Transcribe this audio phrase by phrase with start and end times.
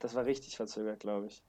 [0.00, 1.44] Das war richtig verzögert, glaube ich.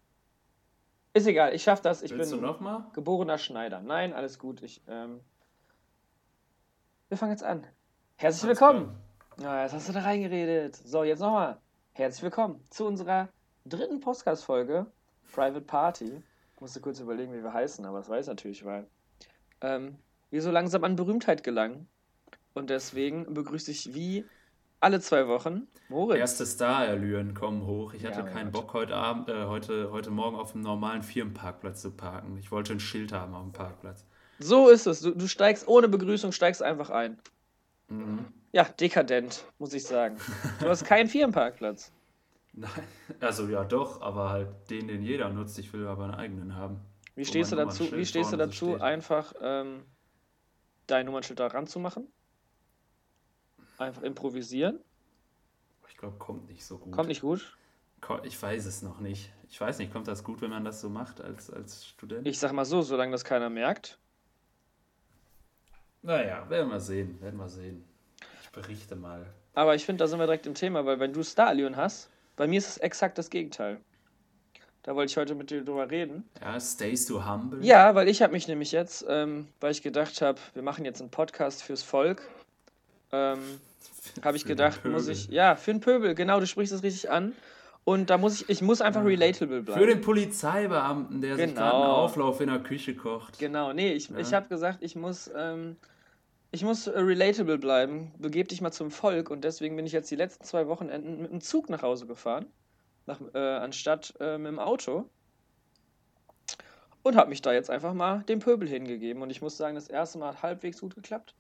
[1.14, 2.04] Ist egal, ich schaffe das.
[2.04, 2.90] Ich Willst bin du noch mal?
[2.94, 3.82] geborener Schneider.
[3.82, 4.62] Nein, alles gut.
[4.62, 5.22] Ich, ähm,
[7.08, 7.66] wir fangen jetzt an.
[8.18, 8.96] Herzlich Alles willkommen.
[9.40, 10.76] Ja, jetzt hast du da reingeredet.
[10.76, 11.60] So, jetzt nochmal.
[11.94, 13.30] Herzlich willkommen zu unserer
[13.66, 14.86] dritten Podcast-Folge
[15.32, 16.22] Private Party.
[16.56, 18.86] Ich musste kurz überlegen, wie wir heißen, aber das weiß ich natürlich, weil
[19.62, 19.98] ähm,
[20.30, 21.88] wir so langsam an Berühmtheit gelangen.
[22.54, 24.26] Und deswegen begrüße ich wie
[24.82, 26.20] alle zwei Wochen Moritz.
[26.20, 27.94] Erste Star-Allüren kommen hoch.
[27.94, 28.52] Ich hatte Ja, keinen.
[28.52, 32.38] Bock, heute, Abend, äh, heute, heute Morgen auf einem normalen Firmenparkplatz zu parken.
[32.38, 34.06] Ich wollte ein Schild haben auf dem Parkplatz.
[34.40, 35.02] So ist es.
[35.02, 37.20] Du, du steigst ohne Begrüßung, steigst einfach ein.
[37.90, 38.26] Mhm.
[38.54, 40.18] Ja, dekadent, muss ich sagen.
[40.60, 41.92] Du hast keinen Firmenparkplatz.
[42.54, 42.70] Nein,
[43.22, 45.58] also ja doch, aber halt den, den jeder nutzt.
[45.60, 46.82] Ich will aber einen eigenen haben.
[47.16, 48.82] Wie stehst du dazu, wie stehst du dazu steht.
[48.82, 49.84] einfach ähm,
[50.88, 52.08] dein Nummernschild da ranzumachen?
[53.82, 54.80] Einfach improvisieren?
[55.90, 56.94] Ich glaube, kommt nicht so gut.
[56.94, 57.58] Kommt nicht gut.
[58.24, 59.32] Ich weiß es noch nicht.
[59.50, 62.28] Ich weiß nicht, kommt das gut, wenn man das so macht als, als Student?
[62.28, 63.98] Ich sag mal so, solange das keiner merkt.
[66.04, 67.84] naja, werden wir sehen, werden wir sehen.
[68.44, 69.26] Ich berichte mal.
[69.54, 72.48] Aber ich finde, da sind wir direkt im Thema, weil wenn du Star-Leon hast, bei
[72.48, 73.80] mir ist es exakt das Gegenteil.
[74.84, 76.28] Da wollte ich heute mit dir drüber reden.
[76.40, 77.64] Ja, stays too humble.
[77.64, 81.02] Ja, weil ich habe mich nämlich jetzt, ähm, weil ich gedacht habe, wir machen jetzt
[81.02, 82.28] einen Podcast fürs Volk,
[83.12, 83.40] ähm,
[84.24, 87.34] habe ich gedacht, muss ich, ja, für den Pöbel, genau, du sprichst es richtig an.
[87.84, 89.80] Und da muss ich, ich muss einfach relatable bleiben.
[89.80, 91.62] Für den Polizeibeamten, der sich Genau.
[91.62, 93.40] gerade einen Auflauf in der Küche kocht.
[93.40, 94.18] Genau, nee, ich, Ja.
[94.20, 95.78] ich habe gesagt, ich muss, ähm,
[96.52, 98.12] ich muss äh, relatable bleiben.
[98.20, 101.32] Begeb dich mal zum Volk und deswegen bin ich jetzt die letzten zwei Wochenenden mit
[101.32, 102.46] dem Zug nach Hause gefahren,
[103.08, 105.10] nach, äh, anstatt äh, mit dem Auto.
[107.04, 109.24] Und habe mich da jetzt einfach mal dem Pöbel hingegeben.
[109.24, 111.34] Und ich muss sagen, das erste Mal hat halbwegs gut geklappt.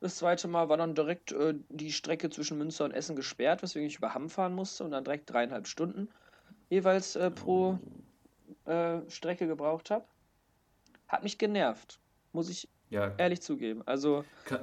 [0.00, 3.88] Das zweite Mal war dann direkt äh, die Strecke zwischen Münster und Essen gesperrt, weswegen
[3.88, 6.08] ich über Hamm fahren musste und dann direkt dreieinhalb Stunden
[6.68, 7.78] jeweils äh, pro
[8.66, 10.04] äh, Strecke gebraucht habe.
[11.08, 11.98] Hat mich genervt,
[12.32, 13.82] muss ich Ja, ehrlich zugeben.
[13.86, 14.60] Also, kann,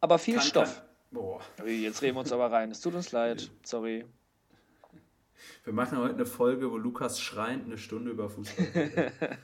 [0.00, 0.82] aber viel kann, Stoff.
[1.10, 2.70] Kann, Jetzt reden wir uns aber rein.
[2.70, 3.50] Es tut uns leid.
[3.64, 4.04] Sorry.
[5.64, 9.12] Wir machen heute eine Folge, wo Lukas schreiend eine Stunde über Fußball.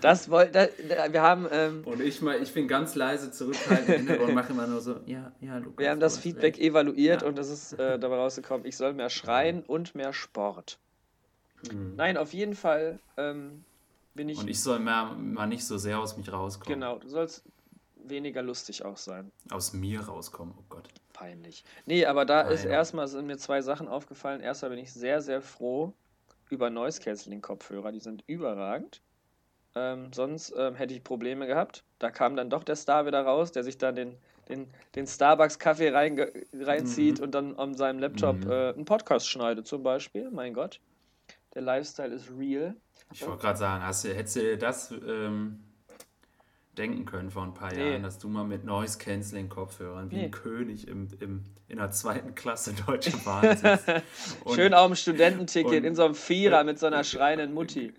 [0.00, 4.10] Das wollt, da, da, wir haben, ähm, Und ich, mal, ich bin ganz leise zurückhaltend
[4.20, 5.78] und mache immer nur so, ja, ja, Lukas.
[5.78, 6.62] wir haben das Feedback recht.
[6.68, 7.28] evaluiert Ja.
[7.28, 10.78] und es ist äh, dabei rausgekommen, ich soll mehr schreien und mehr Sport.
[11.72, 11.94] Mhm.
[11.96, 13.64] Nein, auf jeden Fall ähm,
[14.14, 16.78] bin ich, Und ich soll mal, mal nicht so sehr aus mich rauskommen.
[16.80, 17.42] genau, du sollst
[18.04, 19.30] weniger lustig auch sein.
[19.50, 20.88] Aus mir rauskommen, oh Gott.
[21.18, 21.64] Peinlich.
[21.84, 22.74] Nee, aber da ist Nein.
[22.74, 24.40] erstmal sind mir zwei Sachen aufgefallen.
[24.40, 25.92] Erstmal bin ich sehr, sehr froh
[26.48, 27.90] über Noise Cancelling Kopfhörer.
[27.90, 29.02] Die sind überragend.
[29.74, 31.82] Ähm, sonst ähm, hätte ich Probleme gehabt.
[31.98, 34.16] Da kam dann doch der Star wieder raus, der sich dann den,
[34.48, 37.24] den, den Starbucks-Kaffee reinge- reinzieht Mhm.
[37.24, 38.50] und dann an seinem Laptop Mhm.
[38.50, 40.30] äh, einen Podcast schneidet, zum Beispiel.
[40.30, 40.78] Mein Gott.
[41.54, 42.76] Der Lifestyle ist real.
[43.12, 45.64] Ich wollte gerade sagen, hast du, hättest du das ähm,
[46.78, 47.90] denken können vor ein paar Nee.
[47.90, 50.24] Jahren, dass du mal mit Noise-Canceling-Kopfhörern wie Nee.
[50.26, 53.88] ein König im, im, in der zweiten Klasse Deutsche Bahn sitzt.
[54.44, 57.92] Und- Schön auf dem Studententicket und- in so einem Vierer mit so einer schreienden Mutti.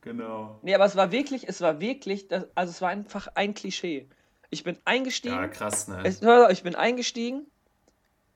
[0.00, 0.58] Genau.
[0.62, 4.08] Nee, aber es war wirklich, es war wirklich, das, also es war einfach ein Klischee.
[4.50, 6.00] Ich bin eingestiegen, Ja, krass, ne?
[6.04, 6.20] es,
[6.50, 7.46] ich bin eingestiegen,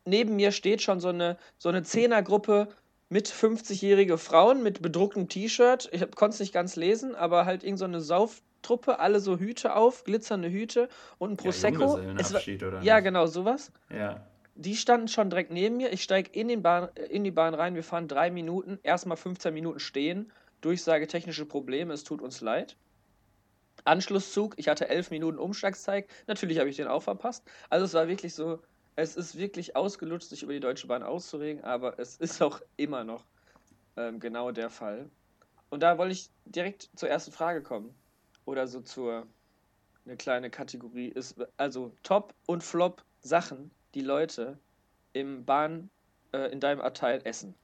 [0.05, 2.69] neben mir steht schon so eine, so eine Zehnergruppe
[3.11, 5.89] mit 50-jährige Frauen mit bedrucktem T-Shirt.
[5.93, 8.01] Ich konnte es nicht ganz lesen, aber halt irgend so eine
[8.59, 10.89] Sauftruppe, alle so Hüte auf, glitzernde Hüte
[11.19, 11.99] und ein Prosecco.
[12.19, 13.73] es war, oder ja, genau, sowas.
[13.91, 14.27] Ja.
[14.55, 15.93] Die standen schon direkt neben mir.
[15.93, 17.75] Ich steige in, den Bahn, in die Bahn rein.
[17.75, 18.79] Wir fahren drei Minuten.
[18.83, 20.33] Erstmal 15 Minuten stehen.
[20.61, 21.95] Durchsage technische Probleme.
[21.95, 22.77] Es tut uns leid.
[23.85, 24.55] Anschlusszug.
[24.57, 26.09] Ich hatte elf Minuten Umschlagszeit.
[26.27, 27.45] Natürlich habe ich den auch verpasst.
[27.71, 28.59] Also es war wirklich so.
[28.97, 31.63] Es ist wirklich ausgelutscht, sich über die Deutsche Bahn auszuregen.
[31.63, 33.25] Aber es ist auch immer noch
[33.97, 35.09] ähm, genau der Fall.
[35.71, 37.95] Und da wollte ich direkt zur ersten Frage kommen.
[38.49, 39.27] Oder so zur.
[40.07, 41.37] Eine kleine Kategorie ist.
[41.59, 44.57] Also Top und Flop Sachen, die Leute
[45.13, 45.91] im Bahn,
[46.33, 47.55] äh, in deinem Abteil essen.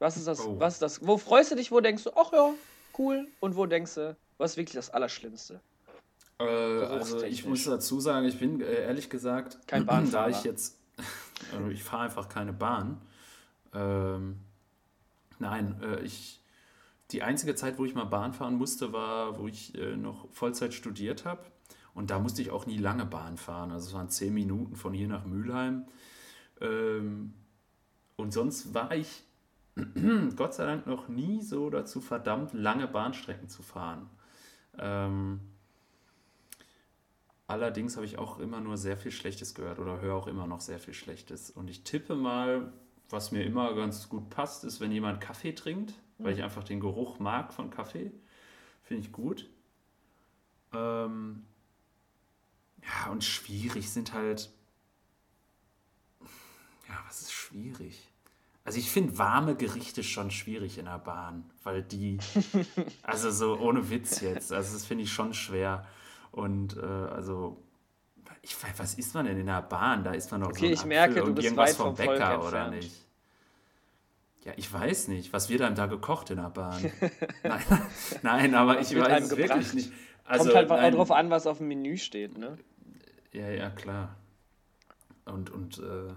[0.00, 0.40] Was ist das?
[0.40, 0.58] Oh.
[0.58, 1.06] Was ist das?
[1.06, 1.70] Wo freust du dich?
[1.70, 2.52] Wo denkst du, ach ja,
[2.98, 3.28] cool?
[3.38, 5.60] Und wo denkst du, was ist wirklich das Allerschlimmste?
[6.40, 10.76] Äh, also ich muss dazu sagen, ich bin äh, ehrlich gesagt, Kein da ich jetzt,
[11.52, 13.00] also ich fahre einfach keine Bahn.
[13.72, 14.40] Ähm,
[15.38, 16.41] nein, äh, ich,
[17.12, 20.74] die einzige Zeit, wo ich mal Bahn fahren musste, war, wo ich äh, noch Vollzeit
[20.74, 21.42] studiert habe.
[21.94, 23.70] Und da musste ich auch nie lange Bahn fahren.
[23.70, 25.84] Also es waren zehn Minuten von hier nach Mülheim.
[26.60, 27.34] Ähm,
[28.16, 29.24] und sonst war ich
[30.36, 34.08] Gott sei Dank noch nie so dazu verdammt, lange Bahnstrecken zu fahren.
[34.78, 35.40] Ähm,
[37.46, 40.60] allerdings habe ich auch immer nur sehr viel Schlechtes gehört oder höre auch immer noch
[40.60, 41.50] sehr viel Schlechtes.
[41.50, 42.72] Und ich tippe mal,
[43.12, 46.80] was mir immer ganz gut passt, ist, wenn jemand Kaffee trinkt, weil ich einfach den
[46.80, 48.10] Geruch mag von Kaffee.
[48.82, 49.48] Finde ich gut.
[50.72, 51.44] Ähm,
[52.82, 54.50] ja, und schwierig sind halt.
[56.88, 58.08] Ja, was ist schwierig?
[58.64, 62.18] Also ich finde warme Gerichte schon schwierig in der Bahn, weil die,
[63.02, 65.86] also so ohne Witz jetzt, also das finde ich schon schwer.
[66.30, 67.62] Und äh, also,
[68.40, 70.04] ich weiß, was isst man denn in der Bahn?
[70.04, 72.06] Da isst man doch Okay, so einen ich merke, du bist irgendwas weit vom vom
[72.06, 73.01] Bäcker oder nicht?
[74.44, 75.32] Ja, ich weiß nicht.
[75.32, 76.90] Was wird einem da gekocht in der Bahn?
[77.42, 77.62] nein,
[78.22, 79.92] nein, aber Was ich weiß es wirklich nicht.
[80.24, 82.58] Also, Kommt halt nein, drauf an, was auf dem Menü steht, ne?
[83.32, 84.16] Ja, ja, klar.
[85.24, 86.12] Und, und, äh,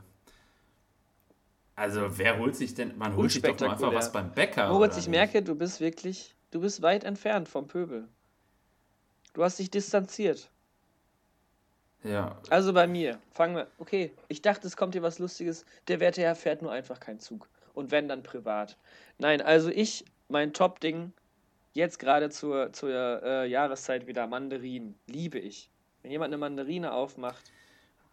[1.76, 4.94] also wer holt sich denn, man holt sich doch nur einfach was beim Bäcker, Moritz,
[4.94, 5.10] ich nicht?
[5.10, 8.08] merke, du bist wirklich, du bist weit entfernt vom Pöbel.
[9.34, 10.50] Du hast dich distanziert.
[12.04, 13.68] Ja, Also bei mir, fangen wir.
[13.80, 15.66] Okay, ich dachte, es kommt hier was Lustiges.
[15.88, 17.50] Der werte Herr fährt nur einfach keinen Zug.
[17.76, 18.78] Und wenn, dann privat.
[19.20, 21.14] Nein, also ich, mein Top-Ding,
[21.74, 24.96] jetzt gerade zur, zur äh, Jahreszeit wieder Mandarinen.
[25.08, 25.70] Liebe ich.
[26.02, 27.44] Wenn jemand eine Mandarine aufmacht,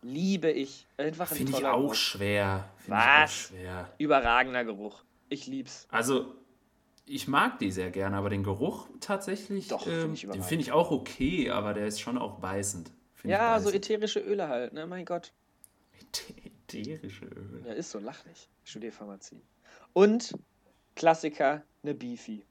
[0.02, 0.86] liebe ich.
[0.96, 1.94] Einfach ein finde ich auch Geruch.
[1.94, 2.68] schwer.
[2.76, 3.32] Finde ich auch Was?
[3.32, 3.90] schwer.
[3.98, 5.04] Überragender Geruch.
[5.28, 5.86] Ich lieb's.
[5.90, 6.34] Also,
[7.06, 10.62] ich mag die sehr gerne, aber den Geruch tatsächlich, Doch, find ähm, ich den finde
[10.62, 12.90] ich auch okay, aber der ist schon auch beißend.
[13.24, 13.84] Ja, ich so beißend.
[13.84, 14.86] ätherische Öle halt, ne?
[14.86, 15.32] Mein Gott.
[16.68, 17.62] Ätherische Öle.
[17.66, 18.48] Ja, ist so, lach nicht.
[18.64, 19.40] Ich studiere Pharmazie.
[19.92, 20.34] Und
[20.94, 22.44] Klassiker, eine Beefy.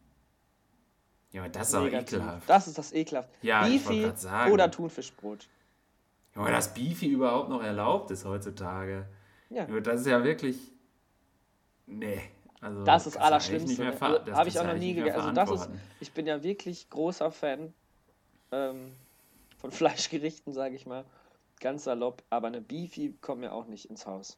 [1.32, 2.18] Ja, aber das ist aber Negativ.
[2.18, 2.50] ekelhaft.
[2.50, 3.30] Das ist das ekelhaft.
[3.42, 4.12] Ja, Beefy
[4.52, 5.48] oder Thunfischbrot.
[6.36, 9.06] Junge, dass Beefy überhaupt noch erlaubt ist heutzutage.
[9.50, 9.66] Ja.
[9.66, 10.58] Junge, das ist ja wirklich.
[11.88, 12.22] Nee.
[12.62, 14.02] Also, Das ist du Allerschlimmste, ne?
[14.02, 15.20] Also, das hab ich auch noch nie gegessen.
[15.20, 15.70] Also das ist-.
[16.00, 17.74] Ich bin ja wirklich großer Fan
[18.52, 18.92] ähm,
[19.58, 21.06] von Fleischgerichten, sage ich mal.
[21.60, 22.24] Ganz salopp.
[22.30, 24.38] Aber eine Beefy kommt mir auch nicht ins Haus.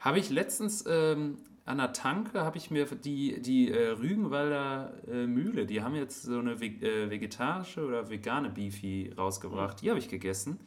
[0.00, 5.26] Habe ich letztens ähm, an der Tanke, habe ich mir die, die äh, Rügenwalder äh,
[5.26, 9.80] Mühle, die haben jetzt so eine ve äh, vegetarische oder vegane Beefy rausgebracht.
[9.80, 10.58] Die habe ich gegessen.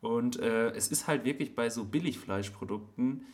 [0.00, 3.24] Und äh, es ist halt wirklich bei so Billigfleischprodukten,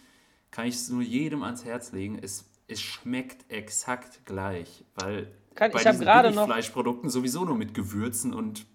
[0.50, 2.18] kann ich es nur jedem ans Herz legen.
[2.20, 8.34] Es, es schmeckt exakt gleich, weil Kann- bei ich diesen Billigfleischprodukten sowieso nur mit Gewürzen
[8.34, 8.66] und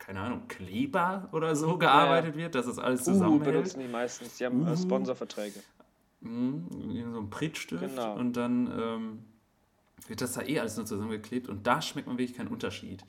[0.00, 3.44] keine Ahnung, Kleber oder so gearbeitet wird, dass das alles Uhu zusammenhält.
[3.54, 4.36] benutzen die meistens.
[4.38, 4.76] Die haben äh, Uhu.
[4.76, 5.60] Sponsorverträge.
[6.22, 8.14] Mhm, in so ein Prittstift Genau.
[8.16, 9.18] und dann ähm,
[10.06, 13.04] wird das da eh alles nur zusammengeklebt und da schmeckt man wirklich keinen Unterschied.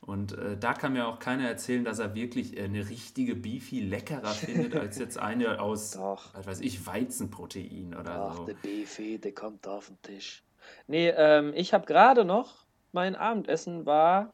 [0.00, 3.80] Und äh, da kann mir auch keiner erzählen, dass er wirklich äh, eine richtige Beefy
[3.80, 6.34] leckerer findet als jetzt eine aus, Doch.
[6.34, 8.44] was weiß ich, Weizenprotein oder Ach, so.
[8.44, 10.42] der Beefy, der kommt auf den Tisch.
[10.86, 14.32] Nee, ähm, ich habe gerade noch, mein Abendessen war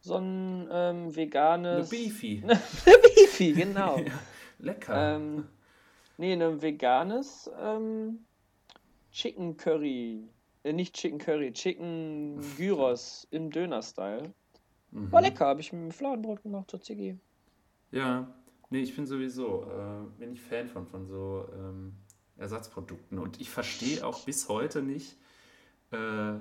[0.00, 1.88] so ein ähm, Eine veganes...
[1.88, 2.42] Beefy.
[3.16, 4.00] Beefy, genau.
[4.58, 5.16] lecker.
[5.16, 5.46] ähm,
[6.18, 8.24] nee, ein veganes ähm,
[9.10, 10.28] Chicken Curry.
[10.64, 14.34] Äh, nicht Chicken Curry, Chicken Gyros im Döner-Style.
[14.90, 15.12] Mhm.
[15.12, 17.18] War lecker, habe ich mit Fladenbrot gemacht zur Ziggy.
[17.90, 18.28] Ja,
[18.70, 21.94] nee, ich bin sowieso, äh, bin ich Fan von, von so ähm,
[22.36, 23.18] Ersatzprodukten.
[23.18, 25.16] Und ich verstehe auch bis heute nicht,
[25.90, 26.34] äh,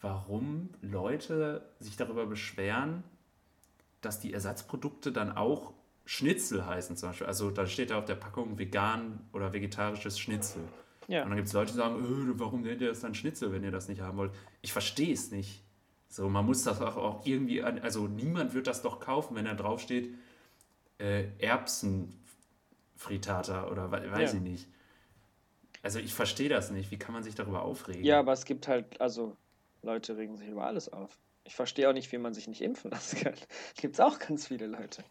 [0.00, 3.02] warum Leute sich darüber beschweren,
[4.00, 5.72] dass die Ersatzprodukte dann auch
[6.10, 7.26] Schnitzel heißen zum Beispiel.
[7.26, 10.62] Also da steht ja auf der Packung vegan oder vegetarisches Schnitzel.
[11.06, 11.22] Ja.
[11.22, 13.62] Und dann gibt es Leute, die sagen, äh, warum nennt ihr das dann Schnitzel, wenn
[13.62, 14.32] ihr das nicht haben wollt?
[14.62, 15.62] Ich verstehe es nicht.
[16.08, 19.44] So, man muss das auch, auch irgendwie, an, also niemand wird das doch kaufen, wenn
[19.44, 20.14] da draufsteht,
[20.98, 24.38] äh, Erbsenfritata oder we- weiß Ja.
[24.38, 24.66] ich nicht.
[25.82, 26.90] Also ich verstehe das nicht.
[26.90, 28.02] Wie kann man sich darüber aufregen?
[28.02, 29.36] Ja, aber es gibt halt, also
[29.82, 31.18] Leute regen sich über alles auf.
[31.44, 33.34] Ich verstehe auch nicht, wie man sich nicht impfen lassen kann.
[33.80, 35.02] Gibt es auch ganz viele Leute.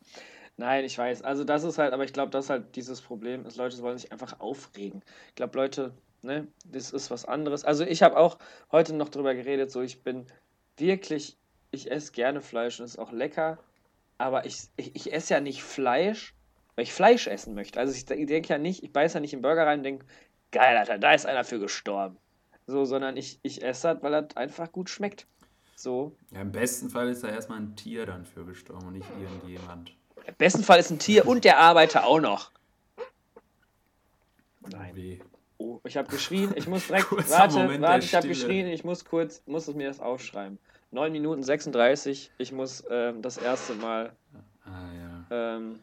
[0.57, 1.21] Nein, ich weiß.
[1.21, 3.97] Also das ist halt, aber ich glaube, das ist halt dieses Problem, ist Leute wollen
[3.97, 5.03] sich einfach aufregen.
[5.29, 7.63] Ich glaube, Leute, ne, das ist was anderes.
[7.63, 8.39] Also ich habe auch
[8.71, 10.25] heute noch drüber geredet, so ich bin
[10.77, 11.37] wirklich,
[11.69, 13.59] ich esse gerne Fleisch und es ist auch lecker,
[14.17, 16.33] aber ich, ich, ich esse ja nicht Fleisch,
[16.75, 17.79] weil ich Fleisch essen möchte.
[17.79, 20.05] Also ich, denke ja nicht, ich beiße ja nicht in Burger rein und denke,
[20.51, 22.17] geil, Alter, da ist einer für gestorben.
[22.65, 25.27] So, sondern ich, ich esse das, weil das einfach gut schmeckt.
[25.75, 26.17] So.
[26.31, 29.95] Ja, Im besten Fall ist da erstmal ein Tier dann für gestorben und nicht irgendjemand.
[30.27, 32.51] Im besten Fall ist ein Tier und der Arbeiter auch noch.
[34.69, 35.21] Nein.
[35.57, 37.11] Oh, ich habe geschrien, ich muss direkt.
[37.29, 40.59] Warte, Moment warte, ich habe geschrien, ich muss kurz, muss es mir das aufschreiben.
[40.91, 44.13] 9 Minuten 36, ich muss ähm, das erste Mal
[44.65, 45.55] Ah ja.
[45.55, 45.79] ähm,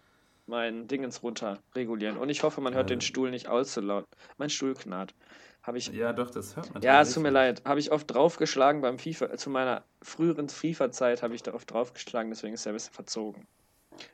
[0.47, 2.17] mein Dingens runter regulieren.
[2.19, 2.97] Und ich hoffe, man hört Ja.
[2.97, 4.07] den Stuhl nicht allzu laut.
[4.39, 5.15] Mein Stuhl knarrt.
[5.63, 6.83] Habe ich Ja, doch, das hört man.
[6.83, 7.63] Ja, es tut mir leid.
[7.65, 9.37] Habe ich oft draufgeschlagen beim FIFA.
[9.37, 13.47] Zu meiner früheren FIFA-Zeit habe ich da oft draufgeschlagen, deswegen ist er ein bisschen verzogen.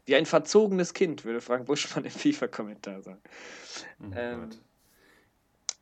[0.06, 3.20] Wie ein verzogenes Kind, würde Frank Buschmann im FIFA-Kommentar sagen.
[4.00, 4.50] Oh Ähm.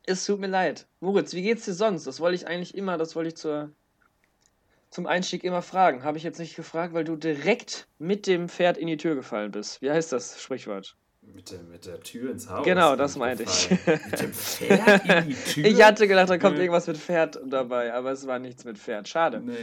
[0.05, 0.87] Es tut mir leid.
[1.01, 2.07] Moritz, wie geht's dir sonst?
[2.07, 3.71] Das wollte ich eigentlich immer, das wollte ich zur,
[4.89, 6.03] zum Einstieg immer fragen.
[6.03, 9.51] Habe ich jetzt nicht gefragt, weil du direkt mit dem Pferd in die Tür gefallen
[9.51, 9.81] bist.
[9.81, 10.95] Wie heißt das Sprichwort?
[11.21, 12.65] Mit der, mit der Tür ins Haus.
[12.65, 13.69] Genau, das meinte ich.
[13.69, 15.65] mit dem Pferd in die Tür?
[15.65, 16.63] Ich hatte gedacht, da kommt nee.
[16.63, 19.07] irgendwas mit Pferd dabei, aber es war nichts mit Pferd.
[19.07, 19.41] Schade.
[19.41, 19.57] Nee.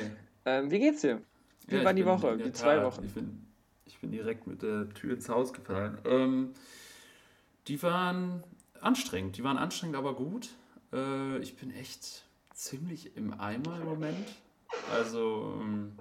[0.45, 1.21] Ähm, wie geht's dir?
[1.66, 3.05] Wie ja, war die bin, Woche, die zwei Wochen?
[3.05, 3.46] Ich bin,
[3.97, 5.97] ich bin direkt mit der Tür ins Haus gefallen.
[6.05, 6.53] Ähm,
[7.67, 8.45] die waren
[8.83, 9.38] anstrengend.
[9.38, 10.50] Die waren anstrengend, aber gut.
[10.93, 14.29] Äh, ich bin echt ziemlich im Eimer im Moment.
[14.93, 15.93] Also ähm,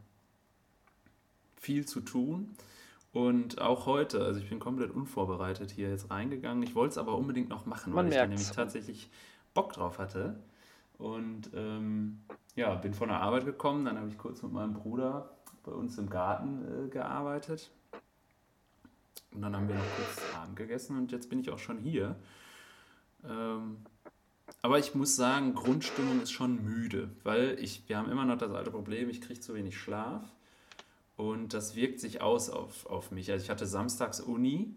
[1.55, 2.57] viel zu tun.
[3.13, 6.63] Und auch heute, also ich bin komplett unvorbereitet hier jetzt reingegangen.
[6.63, 8.17] Ich wollte es aber unbedingt noch machen, Man weil merkt's.
[8.17, 9.09] ich da nämlich tatsächlich
[9.53, 10.43] Bock drauf hatte.
[10.97, 12.19] Und ähm,
[12.57, 15.29] ja, bin von der Arbeit gekommen, dann habe ich kurz mit meinem Bruder
[15.63, 17.71] bei uns im Garten äh, gearbeitet.
[19.35, 22.15] Und dann haben wir noch kurz Abend gegessen und jetzt bin ich auch schon hier.
[23.25, 23.77] Ähm,
[24.61, 28.51] aber ich muss sagen, Grundstimmung ist schon müde, weil ich, wir haben immer noch das
[28.51, 30.23] alte Problem, ich kriege zu wenig Schlaf
[31.17, 33.31] und das wirkt sich aus auf, auf mich.
[33.31, 34.73] Also ich hatte samstags Uni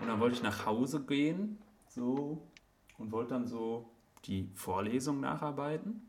[0.00, 2.46] und dann wollte ich nach Hause gehen so
[2.98, 3.90] und wollte dann so
[4.24, 6.02] die Vorlesung nacharbeiten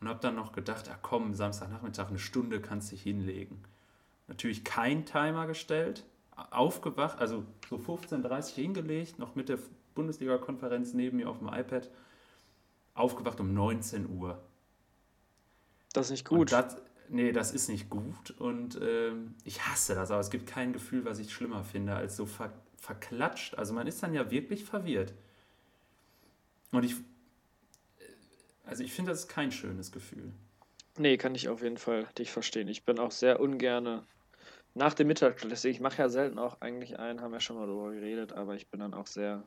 [0.00, 3.62] und habe dann noch gedacht, ach komm, Samstagnachmittag eine Stunde kannst du dich hinlegen.
[4.28, 6.04] Natürlich kein Timer gestellt,
[6.50, 9.58] aufgewacht, also so 15.30 hingelegt, noch mit der
[9.94, 11.90] Bundesliga-Konferenz neben mir auf dem iPad,
[12.94, 14.40] aufgewacht um 19 Uhr.
[15.92, 16.52] Das ist nicht gut.
[16.52, 16.76] Das,
[17.08, 21.04] nee, das ist nicht gut und ähm, ich hasse das, aber es gibt kein Gefühl,
[21.04, 23.56] was ich schlimmer finde, als so ver verklatscht.
[23.56, 25.12] Also man ist dann ja wirklich verwirrt.
[26.72, 26.94] Und ich,
[28.64, 30.32] also ich finde, das ist kein schönes Gefühl.
[30.96, 32.68] Nee, kann ich auf jeden Fall dich verstehen.
[32.68, 34.02] Ich bin auch sehr ungerne
[34.74, 37.92] nach dem Mittag, ich mache ja selten auch eigentlich einen, haben wir schon mal darüber
[37.92, 39.42] geredet, aber ich bin dann auch sehr.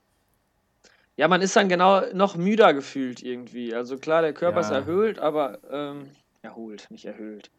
[1.16, 3.74] Ja, man ist dann genau noch müder gefühlt irgendwie.
[3.74, 4.66] Also klar, der Körper ja.
[4.68, 6.10] ist erhöht, aber ähm,
[6.42, 7.52] erholt, nicht erhöht.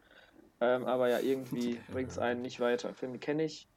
[0.61, 2.93] Ähm, aber ja, irgendwie bringt es einen nicht weiter.
[2.93, 3.67] Finde kenne ich.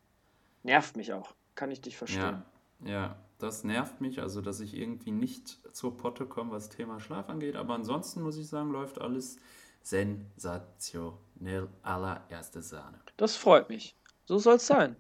[0.63, 1.35] Nervt mich auch.
[1.55, 2.43] Kann ich dich verstehen.
[2.85, 7.01] Ja, ja, das nervt mich, also dass ich irgendwie nicht zur Potte komme, was Thema
[7.01, 7.57] Schlaf angeht.
[7.57, 9.39] Aber ansonsten muss ich sagen, läuft alles
[9.83, 13.01] sensationell allererste Sahne.
[13.17, 13.97] Das freut mich.
[14.27, 14.97] So soll es sein.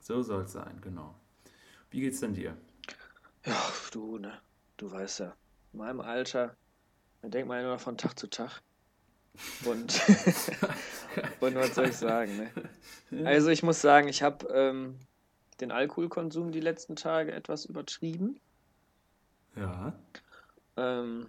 [0.00, 1.14] So soll es sein, genau.
[1.90, 2.56] Wie geht's denn dir?
[3.44, 3.56] Ja,
[3.90, 4.40] du, ne?
[4.76, 5.34] Du weißt ja,
[5.72, 6.56] in meinem Alter,
[7.22, 8.62] da denkt man ja nur von Tag zu Tag.
[9.64, 10.00] Und,
[11.40, 12.50] und was soll ich sagen,
[13.10, 13.26] ne?
[13.26, 14.98] Also ich muss sagen, ich habe ähm,
[15.60, 18.40] den Alkoholkonsum die letzten Tage etwas übertrieben.
[19.56, 19.92] Ja.
[20.76, 21.26] Ähm,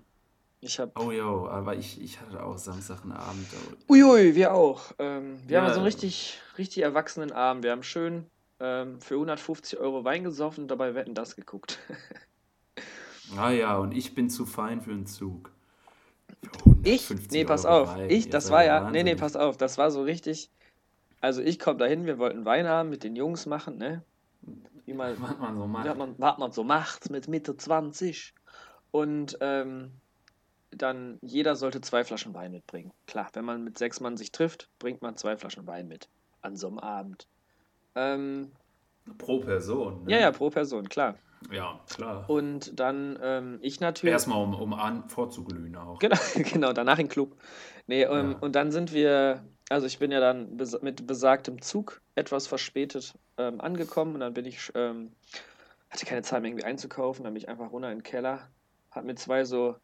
[0.61, 0.91] ich habe.
[0.99, 3.47] Oh jo, aber ich, ich hatte auch Samstag einen Abend.
[3.89, 4.91] Uiui, wir auch.
[4.99, 7.63] Ähm, wir ja, haben so einen richtig, richtig erwachsenen Abend.
[7.63, 8.27] Wir haben schön
[8.59, 11.79] ähm, für 150 Euro Wein gesoffen und dabei Wetten das geguckt.
[13.37, 15.51] ah ja, und ich bin zu fein für einen Zug.
[16.83, 17.09] Ich?
[17.31, 17.95] Nee, pass Euro auf.
[17.95, 18.09] Wein.
[18.11, 18.89] Ich, das war ja.
[18.91, 19.57] Nee, nee, pass auf.
[19.57, 20.51] Das war so richtig.
[21.21, 24.03] Also ich komme dahin, wir wollten Wein haben, mit den Jungs machen, ne?
[24.85, 25.97] Wie man, was man so macht.
[25.97, 28.33] Man, was man so macht mit Mitte 20.
[28.91, 29.91] Und ähm,
[30.71, 32.91] dann jeder sollte zwei Flaschen Wein mitbringen.
[33.05, 36.09] Klar, wenn man mit sechs Mann sich trifft, bringt man zwei Flaschen Wein mit.
[36.41, 37.27] An so einem Abend.
[37.95, 38.51] Ähm,
[39.17, 40.05] pro Person.
[40.05, 40.11] Ne?
[40.11, 41.15] Ja, ja, pro Person, klar.
[41.51, 42.29] Ja, klar.
[42.29, 44.13] Und dann ähm, ich natürlich.
[44.13, 45.99] Erstmal, um, um an vorzuglühen auch.
[45.99, 47.35] Genau, genau, danach in Club.
[47.87, 48.37] Nee, ähm, ja.
[48.39, 53.15] und dann sind wir, also ich bin ja dann bes mit besagtem Zug etwas verspätet
[53.37, 55.11] ähm, angekommen und dann bin ich, ähm,
[55.89, 58.47] hatte keine Zeit mehr irgendwie einzukaufen, dann bin ich einfach runter in den Keller,
[58.91, 59.75] hab mir zwei so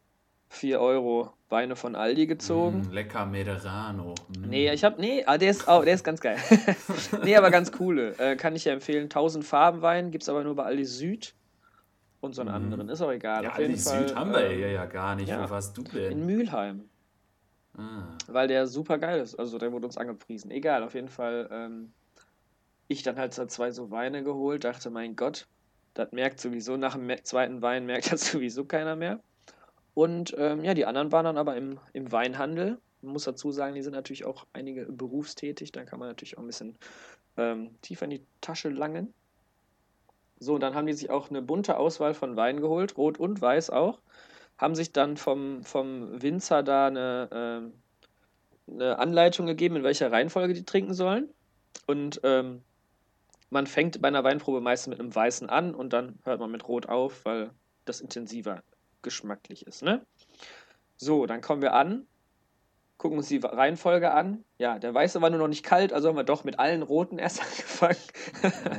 [0.48, 2.86] 4 Euro Weine von Aldi gezogen.
[2.88, 4.14] Mm, lecker Mederano.
[4.28, 4.48] Mm.
[4.48, 6.38] Nee, ich hab, nee, ah, der ist, oh, der ist ganz geil.
[7.24, 8.18] nee, aber ganz coole.
[8.18, 9.04] Äh, kann ich ja empfehlen.
[9.04, 11.34] 1000 Farben Wein, gibt's aber nur bei Aldi Süd
[12.20, 12.54] und so einen mm.
[12.54, 12.88] anderen.
[12.88, 13.44] Ist auch egal.
[13.44, 15.28] Ja, Auf jeden Aldi Fall, Süd haben wir äh, ja gar nicht.
[15.28, 16.12] Ja, Wo warst du denn?
[16.12, 16.88] In Mülheim.
[17.76, 18.08] Ah.
[18.26, 19.34] Weil der super geil ist.
[19.36, 20.50] Also der wurde uns angepriesen.
[20.50, 21.48] Egal, auf jeden Fall.
[21.50, 21.92] Ähm,
[22.88, 25.46] ich dann halt zwei so Weine geholt, dachte, mein Gott,
[25.94, 29.20] das merkt sowieso, nach dem zweiten Wein merkt das sowieso keiner mehr.
[29.98, 32.78] Und ähm, ja, die anderen waren dann aber im, im Weinhandel.
[33.02, 35.72] Man muss dazu sagen, die sind natürlich auch einige berufstätig.
[35.72, 36.78] Da kann man natürlich auch ein bisschen
[37.36, 39.12] ähm, tiefer in die Tasche langen.
[40.38, 43.70] So, dann haben die sich auch eine bunte Auswahl von Weinen geholt, rot und weiß
[43.70, 43.98] auch.
[44.56, 47.72] Haben sich dann vom, vom Winzer da eine,
[48.68, 51.28] äh, eine Anleitung gegeben, in welcher Reihenfolge die trinken sollen.
[51.88, 52.62] Und ähm,
[53.50, 56.68] man fängt bei einer Weinprobe meistens mit einem Weißen an und dann hört man mit
[56.68, 57.50] Rot auf, weil
[57.84, 58.62] das intensiver
[59.02, 59.82] geschmacklich ist.
[59.82, 60.04] Ne?
[60.96, 62.06] So, dann kommen wir an.
[62.96, 64.44] gucken uns die Reihenfolge an.
[64.58, 67.18] Ja, der weiße war nur noch nicht kalt, also haben wir doch mit allen roten
[67.18, 67.96] erst angefangen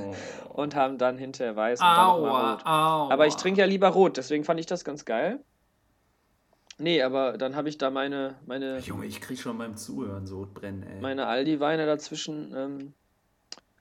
[0.03, 0.61] oh.
[0.61, 2.65] und haben dann hinterher weiß und aua, dann nochmal rot.
[2.65, 3.13] Aua.
[3.13, 5.39] Aber ich trinke ja lieber rot, deswegen fand ich das ganz geil.
[6.79, 8.79] Nee, aber dann habe ich da meine, meine.
[8.79, 11.01] Junge, ich krieg schon beim Zuhören so brennen, ey.
[11.01, 12.93] Meine Aldi-Weine dazwischen ähm,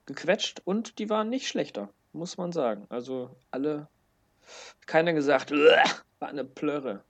[0.06, 2.86] gequetscht und die waren nicht schlechter, muss man sagen.
[2.88, 3.88] Also alle.
[4.86, 5.52] Keiner gesagt,
[6.18, 7.02] war eine Plörre.